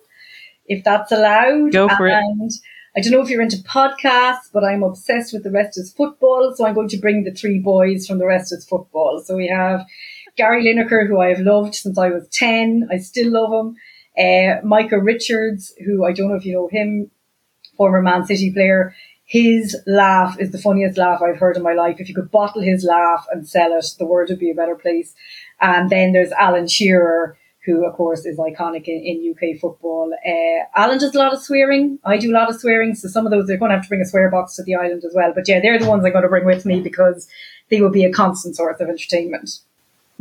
if 0.66 0.82
that's 0.82 1.12
allowed. 1.12 1.72
Go 1.72 1.88
for 1.88 2.08
and 2.08 2.50
it 2.50 2.60
I 2.96 3.00
don't 3.00 3.12
know 3.12 3.20
if 3.20 3.28
you're 3.28 3.42
into 3.42 3.56
podcasts, 3.56 4.50
but 4.52 4.62
I'm 4.62 4.84
obsessed 4.84 5.32
with 5.32 5.42
the 5.42 5.50
rest 5.50 5.76
is 5.78 5.92
football. 5.92 6.54
So 6.54 6.64
I'm 6.64 6.74
going 6.74 6.88
to 6.88 6.98
bring 6.98 7.24
the 7.24 7.32
three 7.32 7.58
boys 7.58 8.06
from 8.06 8.18
the 8.18 8.26
rest 8.26 8.52
is 8.52 8.64
football. 8.64 9.20
So 9.24 9.36
we 9.36 9.48
have 9.48 9.84
Gary 10.36 10.64
Lineker, 10.64 11.08
who 11.08 11.20
I 11.20 11.28
have 11.28 11.40
loved 11.40 11.74
since 11.74 11.98
I 11.98 12.10
was 12.10 12.28
10. 12.28 12.88
I 12.92 12.98
still 12.98 13.32
love 13.32 13.52
him. 13.52 13.76
Uh, 14.16 14.64
Micah 14.64 15.00
Richards, 15.00 15.74
who 15.84 16.04
I 16.04 16.12
don't 16.12 16.28
know 16.28 16.36
if 16.36 16.46
you 16.46 16.52
know 16.52 16.68
him, 16.68 17.10
former 17.76 18.00
Man 18.00 18.24
City 18.26 18.52
player. 18.52 18.94
His 19.24 19.76
laugh 19.86 20.38
is 20.38 20.52
the 20.52 20.58
funniest 20.58 20.96
laugh 20.98 21.20
I've 21.20 21.38
heard 21.38 21.56
in 21.56 21.62
my 21.62 21.72
life. 21.72 21.96
If 21.98 22.08
you 22.08 22.14
could 22.14 22.30
bottle 22.30 22.62
his 22.62 22.84
laugh 22.84 23.26
and 23.32 23.48
sell 23.48 23.72
it, 23.72 23.86
the 23.98 24.06
world 24.06 24.28
would 24.28 24.38
be 24.38 24.50
a 24.50 24.54
better 24.54 24.76
place. 24.76 25.14
And 25.60 25.90
then 25.90 26.12
there's 26.12 26.30
Alan 26.32 26.68
Shearer, 26.68 27.36
who 27.64 27.86
of 27.86 27.94
course 27.94 28.26
is 28.26 28.38
iconic 28.38 28.88
in, 28.88 29.02
in 29.02 29.30
UK 29.32 29.58
football. 29.58 30.12
Uh, 30.26 30.64
Alan 30.76 30.98
does 30.98 31.14
a 31.14 31.18
lot 31.18 31.32
of 31.32 31.40
swearing. 31.40 31.98
I 32.04 32.18
do 32.18 32.30
a 32.30 32.34
lot 32.34 32.50
of 32.50 32.60
swearing. 32.60 32.94
So 32.94 33.08
some 33.08 33.26
of 33.26 33.30
those, 33.32 33.46
they're 33.46 33.56
going 33.56 33.70
to 33.70 33.76
have 33.76 33.84
to 33.84 33.88
bring 33.88 34.02
a 34.02 34.06
swear 34.06 34.30
box 34.30 34.56
to 34.56 34.62
the 34.62 34.74
island 34.74 35.04
as 35.04 35.14
well. 35.14 35.32
But 35.34 35.48
yeah, 35.48 35.60
they're 35.60 35.78
the 35.78 35.88
ones 35.88 36.04
I'm 36.04 36.12
going 36.12 36.22
to 36.22 36.28
bring 36.28 36.44
with 36.44 36.66
me 36.66 36.80
because 36.80 37.26
they 37.70 37.80
will 37.80 37.90
be 37.90 38.04
a 38.04 38.12
constant 38.12 38.56
source 38.56 38.80
of 38.80 38.88
entertainment. 38.88 39.60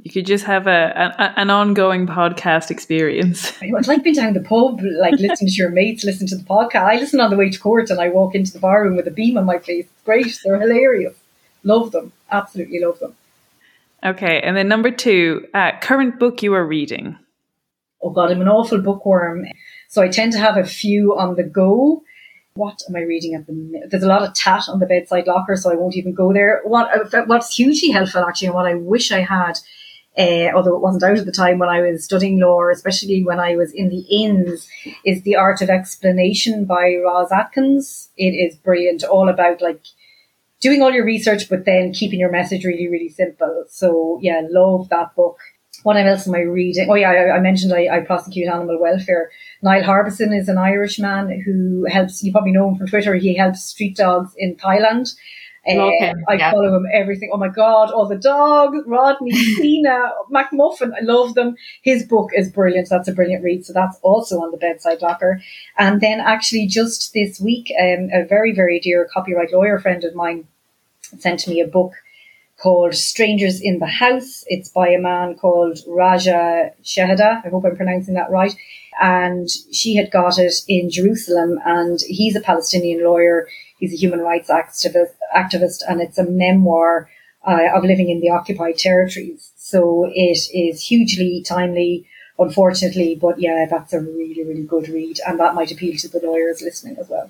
You 0.01 0.11
could 0.11 0.25
just 0.25 0.45
have 0.45 0.67
a, 0.67 1.13
a 1.17 1.39
an 1.39 1.49
ongoing 1.49 2.07
podcast 2.07 2.71
experience. 2.71 3.53
It's 3.61 3.87
like 3.87 4.03
being 4.03 4.15
down 4.15 4.33
the 4.33 4.41
pub, 4.41 4.81
like 4.81 5.13
listening 5.13 5.49
to 5.49 5.55
your 5.55 5.69
mates, 5.69 6.03
listen 6.03 6.27
to 6.27 6.35
the 6.35 6.43
podcast. 6.43 6.83
I 6.83 6.95
listen 6.95 7.21
on 7.21 7.29
the 7.29 7.37
way 7.37 7.49
to 7.49 7.59
court 7.59 7.89
and 7.89 7.99
I 7.99 8.09
walk 8.09 8.35
into 8.35 8.51
the 8.51 8.59
bar 8.59 8.83
room 8.83 8.95
with 8.95 9.07
a 9.07 9.11
beam 9.11 9.37
on 9.37 9.45
my 9.45 9.59
face. 9.59 9.85
It's 9.85 10.03
great. 10.03 10.39
They're 10.43 10.59
hilarious. 10.59 11.15
Love 11.63 11.91
them. 11.91 12.11
Absolutely 12.31 12.79
love 12.79 12.99
them. 12.99 13.15
Okay. 14.03 14.41
And 14.41 14.57
then 14.57 14.67
number 14.67 14.91
two, 14.91 15.47
uh, 15.53 15.71
current 15.79 16.19
book 16.19 16.43
you 16.43 16.53
are 16.53 16.65
reading 16.65 17.17
oh 18.03 18.09
God, 18.09 18.31
I'm 18.31 18.41
an 18.41 18.49
awful 18.49 18.81
bookworm. 18.81 19.45
So 19.87 20.01
I 20.01 20.09
tend 20.09 20.33
to 20.33 20.39
have 20.39 20.57
a 20.57 20.65
few 20.65 21.17
on 21.17 21.35
the 21.35 21.43
go. 21.43 22.03
What 22.55 22.81
am 22.87 22.95
I 22.95 23.01
reading 23.01 23.33
at 23.33 23.47
the 23.47 23.53
minute? 23.53 23.89
There's 23.89 24.03
a 24.03 24.07
lot 24.07 24.21
of 24.21 24.33
tat 24.35 24.69
on 24.69 24.79
the 24.79 24.85
bedside 24.85 25.25
locker, 25.25 25.55
so 25.55 25.71
I 25.71 25.75
won't 25.75 25.95
even 25.95 26.13
go 26.13 26.33
there. 26.33 26.61
What 26.63 27.13
uh, 27.13 27.25
What's 27.25 27.55
hugely 27.55 27.89
helpful, 27.89 28.23
actually, 28.23 28.47
and 28.47 28.55
what 28.55 28.67
I 28.67 28.75
wish 28.75 29.11
I 29.11 29.21
had, 29.21 29.53
uh, 30.17 30.55
although 30.55 30.75
it 30.75 30.81
wasn't 30.81 31.03
out 31.03 31.17
at 31.17 31.25
the 31.25 31.31
time 31.31 31.57
when 31.57 31.69
I 31.69 31.81
was 31.81 32.03
studying 32.03 32.39
law, 32.39 32.69
especially 32.71 33.23
when 33.23 33.39
I 33.39 33.55
was 33.55 33.71
in 33.71 33.89
the 33.89 34.05
inns, 34.11 34.67
is 35.03 35.23
The 35.23 35.35
Art 35.35 35.61
of 35.61 35.69
Explanation 35.69 36.65
by 36.65 36.95
Ros 37.03 37.31
Atkins. 37.31 38.09
It 38.17 38.33
is 38.33 38.55
brilliant, 38.57 39.03
all 39.03 39.29
about 39.29 39.61
like 39.61 39.81
doing 40.59 40.83
all 40.83 40.91
your 40.91 41.05
research, 41.05 41.49
but 41.49 41.65
then 41.65 41.91
keeping 41.91 42.19
your 42.19 42.31
message 42.31 42.65
really, 42.65 42.87
really 42.87 43.09
simple. 43.09 43.65
So 43.67 44.19
yeah, 44.21 44.41
love 44.47 44.89
that 44.89 45.15
book 45.15 45.37
what 45.83 45.97
else 45.97 46.27
am 46.27 46.35
I 46.35 46.41
reading? 46.41 46.87
Oh 46.89 46.95
yeah, 46.95 47.11
I, 47.11 47.37
I 47.37 47.39
mentioned 47.39 47.73
I, 47.73 47.87
I, 47.97 47.99
prosecute 47.99 48.47
animal 48.47 48.79
welfare. 48.79 49.29
Niall 49.61 49.83
Harbison 49.83 50.33
is 50.33 50.49
an 50.49 50.57
Irishman 50.57 51.41
who 51.45 51.85
helps. 51.89 52.23
You 52.23 52.31
probably 52.31 52.51
know 52.51 52.69
him 52.69 52.77
from 52.77 52.87
Twitter. 52.87 53.15
He 53.15 53.35
helps 53.35 53.63
street 53.63 53.95
dogs 53.95 54.33
in 54.37 54.55
Thailand. 54.55 55.13
Uh, 55.65 56.11
I 56.27 56.33
yeah. 56.33 56.51
follow 56.51 56.75
him 56.75 56.85
everything. 56.91 57.29
Oh 57.31 57.37
my 57.37 57.47
god, 57.47 57.89
all 57.89 58.05
the 58.05 58.17
dogs, 58.17 58.77
Rodney, 58.85 59.31
Tina, 59.55 60.11
McMuffin. 60.29 60.91
I 60.93 61.03
love 61.03 61.35
them. 61.35 61.55
His 61.83 62.03
book 62.05 62.31
is 62.33 62.51
brilliant. 62.51 62.89
That's 62.89 63.07
a 63.07 63.13
brilliant 63.13 63.43
read. 63.43 63.65
So 63.65 63.71
that's 63.71 63.97
also 64.01 64.41
on 64.41 64.51
the 64.51 64.57
bedside 64.57 65.01
locker. 65.01 65.41
And 65.77 66.01
then 66.01 66.19
actually 66.19 66.67
just 66.67 67.13
this 67.13 67.39
week, 67.39 67.71
um, 67.79 68.09
a 68.13 68.25
very 68.25 68.53
very 68.53 68.79
dear 68.79 69.07
copyright 69.13 69.53
lawyer 69.53 69.79
friend 69.79 70.03
of 70.03 70.15
mine 70.15 70.47
sent 71.19 71.47
me 71.47 71.61
a 71.61 71.67
book 71.67 71.93
called 72.63 72.95
Strangers 72.95 73.59
in 73.59 73.79
the 73.79 73.85
House. 74.03 74.45
It's 74.47 74.69
by 74.69 74.87
a 74.87 74.97
man 74.97 75.35
called 75.35 75.79
Raja 75.85 76.71
Shehadeh. 76.81 77.45
I 77.45 77.49
hope 77.49 77.65
I'm 77.65 77.75
pronouncing 77.75 78.13
that 78.13 78.31
right. 78.31 78.55
And 79.01 79.49
she 79.73 79.97
had 79.97 80.11
got 80.11 80.39
it 80.39 80.53
in 80.69 80.89
Jerusalem 80.89 81.59
and 81.65 81.99
he's 82.07 82.37
a 82.37 82.41
Palestinian 82.41 83.03
lawyer. 83.03 83.49
He's 83.79 83.93
a 83.93 83.97
human 83.97 84.21
rights 84.21 84.49
activist, 84.49 85.15
activist 85.35 85.81
and 85.89 85.99
it's 85.99 86.17
a 86.17 86.23
memoir 86.23 87.09
uh, 87.45 87.67
of 87.75 87.83
living 87.83 88.09
in 88.09 88.21
the 88.21 88.29
occupied 88.29 88.77
territories. 88.77 89.51
So 89.57 90.09
it 90.13 90.47
is 90.53 90.87
hugely 90.87 91.43
timely, 91.45 92.07
unfortunately, 92.39 93.19
but 93.21 93.41
yeah, 93.41 93.65
that's 93.69 93.91
a 93.91 93.99
really, 93.99 94.41
really 94.41 94.63
good 94.63 94.87
read 94.87 95.19
and 95.27 95.37
that 95.37 95.53
might 95.53 95.73
appeal 95.73 95.97
to 95.97 96.07
the 96.07 96.21
lawyers 96.23 96.61
listening 96.61 96.95
as 96.97 97.09
well. 97.09 97.29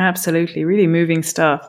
Absolutely, 0.00 0.64
really 0.64 0.86
moving 0.86 1.22
stuff. 1.22 1.68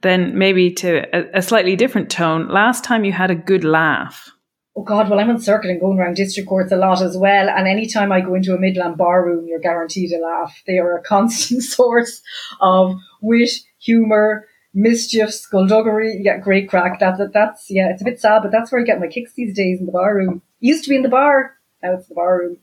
Then 0.00 0.36
maybe 0.36 0.72
to 0.76 1.04
a, 1.14 1.40
a, 1.40 1.42
slightly 1.42 1.76
different 1.76 2.10
tone. 2.10 2.48
Last 2.48 2.82
time 2.82 3.04
you 3.04 3.12
had 3.12 3.30
a 3.30 3.34
good 3.34 3.64
laugh. 3.64 4.30
Oh 4.74 4.82
God, 4.82 5.10
well 5.10 5.20
I'm 5.20 5.28
on 5.28 5.42
circuit 5.42 5.70
and 5.70 5.78
going 5.78 5.98
around 5.98 6.16
district 6.16 6.48
courts 6.48 6.72
a 6.72 6.76
lot 6.76 7.02
as 7.02 7.18
well. 7.18 7.50
And 7.50 7.68
anytime 7.68 8.12
I 8.12 8.22
go 8.22 8.34
into 8.34 8.54
a 8.54 8.58
Midland 8.58 8.96
bar 8.96 9.26
room, 9.26 9.46
you're 9.46 9.60
guaranteed 9.60 10.10
a 10.12 10.18
laugh. 10.18 10.62
They 10.66 10.78
are 10.78 10.96
a 10.96 11.02
constant 11.02 11.62
source 11.74 12.22
of 12.62 12.94
wit, 13.20 13.50
humour, 13.78 14.46
mischief, 14.72 15.34
skullduggery. 15.34 16.16
You 16.16 16.24
get 16.24 16.40
great 16.40 16.70
crack. 16.70 16.98
That, 17.00 17.18
that 17.18 17.34
that's 17.34 17.66
yeah, 17.68 17.90
it's 17.90 18.00
a 18.00 18.06
bit 18.06 18.18
sad, 18.18 18.40
but 18.42 18.52
that's 18.52 18.72
where 18.72 18.80
I 18.80 18.84
get 18.84 19.00
my 19.00 19.08
kicks 19.08 19.34
these 19.34 19.54
days 19.54 19.80
in 19.80 19.86
the 19.86 19.92
bar 19.92 20.14
room. 20.16 20.40
Used 20.60 20.84
to 20.84 20.90
be 20.90 20.96
in 20.96 21.02
the 21.02 21.10
bar, 21.10 21.52
now 21.82 21.92
it's 21.92 22.08
the 22.08 22.14
bar 22.14 22.38
room. 22.38 22.56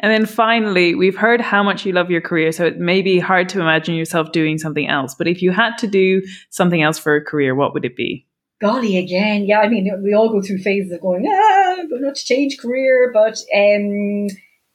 And 0.00 0.12
then 0.12 0.26
finally, 0.26 0.94
we've 0.94 1.16
heard 1.16 1.40
how 1.40 1.62
much 1.62 1.84
you 1.84 1.92
love 1.92 2.10
your 2.10 2.20
career. 2.20 2.52
So 2.52 2.64
it 2.64 2.78
may 2.78 3.02
be 3.02 3.18
hard 3.18 3.48
to 3.50 3.60
imagine 3.60 3.94
yourself 3.94 4.32
doing 4.32 4.58
something 4.58 4.88
else. 4.88 5.14
But 5.14 5.28
if 5.28 5.42
you 5.42 5.50
had 5.50 5.76
to 5.78 5.86
do 5.86 6.22
something 6.50 6.82
else 6.82 6.98
for 6.98 7.16
a 7.16 7.24
career, 7.24 7.54
what 7.54 7.74
would 7.74 7.84
it 7.84 7.96
be? 7.96 8.26
Golly, 8.60 8.96
again. 8.96 9.44
Yeah, 9.44 9.60
I 9.60 9.68
mean, 9.68 9.90
we 10.02 10.14
all 10.14 10.30
go 10.30 10.42
through 10.42 10.58
phases 10.58 10.92
of 10.92 11.00
going, 11.00 11.26
ah, 11.28 11.76
I'm 11.78 11.88
going 11.88 12.02
to 12.02 12.14
change 12.14 12.58
career. 12.58 13.10
But 13.12 13.38
um, 13.54 14.28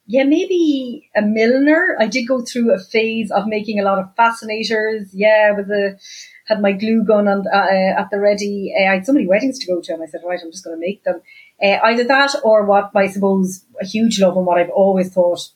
yeah, 0.05 0.23
maybe 0.23 1.09
a 1.15 1.21
milliner. 1.21 1.95
I 1.99 2.07
did 2.07 2.27
go 2.27 2.41
through 2.41 2.73
a 2.73 2.79
phase 2.79 3.31
of 3.31 3.47
making 3.47 3.79
a 3.79 3.83
lot 3.83 3.99
of 3.99 4.15
fascinators. 4.15 5.09
Yeah, 5.13 5.51
with 5.51 5.69
a 5.69 5.97
had 6.45 6.61
my 6.61 6.73
glue 6.73 7.03
gun 7.05 7.27
on, 7.27 7.45
uh, 7.47 7.99
at 7.99 8.09
the 8.11 8.19
ready. 8.19 8.73
Uh, 8.77 8.91
I 8.91 8.95
had 8.95 9.05
so 9.05 9.13
many 9.13 9.27
weddings 9.27 9.59
to 9.59 9.67
go 9.67 9.81
to, 9.81 9.93
and 9.93 10.03
I 10.03 10.07
said, 10.07 10.21
right, 10.25 10.39
I'm 10.43 10.51
just 10.51 10.63
going 10.63 10.75
to 10.75 10.81
make 10.81 11.03
them. 11.03 11.21
Uh, 11.63 11.79
either 11.83 12.03
that 12.03 12.35
or 12.43 12.65
what 12.65 12.91
I 12.93 13.07
suppose 13.07 13.63
a 13.79 13.85
huge 13.85 14.19
love 14.19 14.35
and 14.35 14.45
what 14.45 14.57
I've 14.57 14.69
always 14.69 15.13
thought 15.13 15.49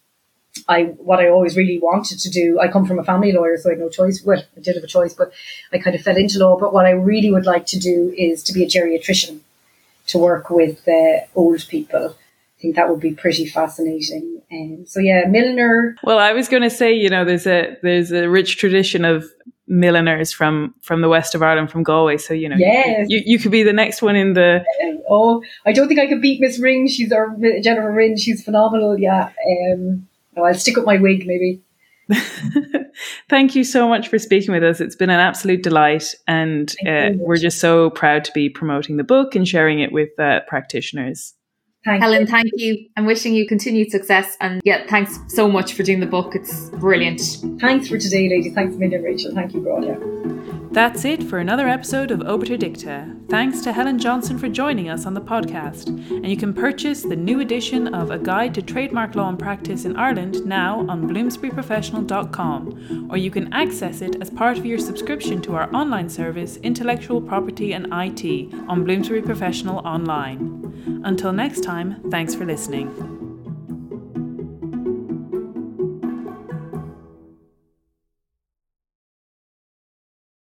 I 0.68 0.84
what 0.84 1.20
I 1.20 1.30
always 1.30 1.56
really 1.56 1.80
wanted 1.80 2.20
to 2.20 2.30
do. 2.30 2.60
I 2.60 2.68
come 2.68 2.86
from 2.86 3.00
a 3.00 3.04
family 3.04 3.32
lawyer, 3.32 3.58
so 3.58 3.70
I 3.70 3.74
had 3.74 3.80
no 3.80 3.90
choice. 3.90 4.24
Well, 4.24 4.42
I 4.56 4.60
did 4.60 4.76
have 4.76 4.84
a 4.84 4.88
choice, 4.88 5.14
but 5.14 5.32
I 5.72 5.78
kind 5.78 5.96
of 5.96 6.02
fell 6.02 6.18
into 6.18 6.40
law. 6.40 6.58
But 6.58 6.74
what 6.74 6.86
I 6.86 6.92
really 6.92 7.32
would 7.32 7.46
like 7.46 7.66
to 7.68 7.80
do 7.80 8.14
is 8.18 8.44
to 8.44 8.54
be 8.54 8.64
a 8.64 8.68
geriatrician, 8.68 9.40
to 10.08 10.18
work 10.18 10.50
with 10.50 10.88
uh, 10.88 11.26
old 11.36 11.68
people. 11.68 12.16
I 12.16 12.62
think 12.62 12.76
that 12.76 12.90
would 12.90 13.00
be 13.00 13.12
pretty 13.12 13.46
fascinating. 13.46 14.42
And 14.50 14.80
um, 14.80 14.86
so 14.86 15.00
yeah, 15.00 15.26
milliner. 15.28 15.96
Well, 16.04 16.20
I 16.20 16.34
was 16.34 16.48
going 16.48 16.64
to 16.64 16.70
say, 16.70 16.94
you 16.94 17.10
know, 17.10 17.24
there's 17.26 17.48
a 17.48 17.78
there's 17.82 18.12
a 18.12 18.30
rich 18.30 18.58
tradition 18.58 19.06
of 19.06 19.26
milliners 19.68 20.32
from 20.32 20.74
from 20.82 21.02
the 21.02 21.10
west 21.10 21.36
of 21.36 21.44
Ireland, 21.44 21.72
from 21.72 21.84
Galway. 21.84 22.18
So 22.18 22.34
you 22.34 22.50
know, 22.50 22.56
yes. 22.58 23.08
you, 23.10 23.22
you 23.26 23.40
could 23.40 23.52
be 23.52 23.64
the 23.64 23.74
next 23.74 24.02
one 24.02 24.16
in 24.16 24.34
the. 24.34 24.64
Oh, 25.10 25.44
I 25.66 25.74
don't 25.74 25.88
think 25.88 26.00
I 26.00 26.08
could 26.08 26.22
beat 26.22 26.42
Miss 26.42 26.60
Ring. 26.60 26.88
She's 26.88 27.12
our 27.12 27.36
Jennifer 27.62 27.92
Ring. 27.92 28.18
She's 28.18 28.44
phenomenal. 28.44 28.98
Yeah. 29.00 29.32
Um, 29.74 30.08
I'll 30.38 30.54
stick 30.54 30.78
up 30.78 30.86
my 30.86 30.98
wig 30.98 31.26
maybe. 31.26 31.62
Thank 33.30 33.56
you 33.56 33.64
so 33.64 33.88
much 33.88 34.08
for 34.08 34.18
speaking 34.18 34.54
with 34.54 34.64
us. 34.64 34.80
It's 34.80 34.96
been 34.96 35.10
an 35.10 35.20
absolute 35.20 35.62
delight, 35.62 36.16
and 36.28 36.74
uh, 36.88 37.10
we're 37.16 37.38
just 37.38 37.60
so 37.60 37.90
proud 37.90 38.24
to 38.26 38.32
be 38.32 38.50
promoting 38.50 38.98
the 38.98 39.04
book 39.04 39.36
and 39.36 39.48
sharing 39.48 39.80
it 39.80 39.92
with 39.92 40.18
uh, 40.20 40.42
practitioners. 40.48 41.34
Thank 41.88 42.04
Helen, 42.04 42.22
you. 42.22 42.28
thank 42.28 42.52
you. 42.56 42.90
I'm 42.98 43.06
wishing 43.06 43.34
you 43.34 43.48
continued 43.48 43.92
success. 43.92 44.36
And 44.42 44.62
yeah, 44.66 44.86
thanks 44.88 45.18
so 45.30 45.48
much 45.48 45.72
for 45.74 45.84
doing 45.84 46.02
the 46.02 46.06
book. 46.06 46.36
It's 46.36 46.70
brilliant. 46.72 47.22
Thanks 47.62 47.88
for 47.88 47.98
today, 47.98 48.28
lady. 48.28 48.50
Thanks 48.50 48.76
a 48.76 48.78
million, 48.78 49.02
Rachel. 49.02 49.34
Thank 49.34 49.54
you, 49.54 49.62
Claudia. 49.62 49.98
That's 50.72 51.06
it 51.06 51.24
for 51.24 51.40
another 51.40 51.70
episode 51.70 52.12
of 52.12 52.20
Obiter 52.20 52.58
Dicta. 52.58 53.16
Thanks 53.30 53.62
to 53.62 53.72
Helen 53.72 53.98
Johnson 53.98 54.38
for 54.38 54.50
joining 54.50 54.90
us 54.90 55.06
on 55.06 55.14
the 55.14 55.22
podcast. 55.22 55.88
And 55.88 56.28
you 56.28 56.36
can 56.36 56.54
purchase 56.54 57.04
the 57.04 57.16
new 57.16 57.40
edition 57.40 57.96
of 57.96 58.12
A 58.12 58.20
Guide 58.20 58.54
to 58.56 58.62
Trademark 58.62 59.16
Law 59.16 59.30
and 59.30 59.40
Practice 59.40 59.86
in 59.86 59.96
Ireland 59.96 60.46
now 60.46 60.86
on 60.90 61.10
bloomsburyprofessional.com, 61.10 63.08
or 63.10 63.18
you 63.18 63.32
can 63.32 63.52
access 63.54 64.02
it 64.02 64.22
as 64.22 64.30
part 64.30 64.58
of 64.58 64.66
your 64.66 64.78
subscription 64.78 65.42
to 65.44 65.56
our 65.56 65.74
online 65.74 66.10
service, 66.10 66.58
Intellectual 66.58 67.22
Property 67.22 67.72
and 67.72 67.88
IT, 67.92 68.54
on 68.68 68.84
Bloomsbury 68.84 69.22
Professional 69.22 69.80
Online. 69.80 71.02
Until 71.04 71.32
next 71.34 71.64
time, 71.78 72.02
thanks 72.10 72.34
for 72.34 72.46
listening. 72.46 73.27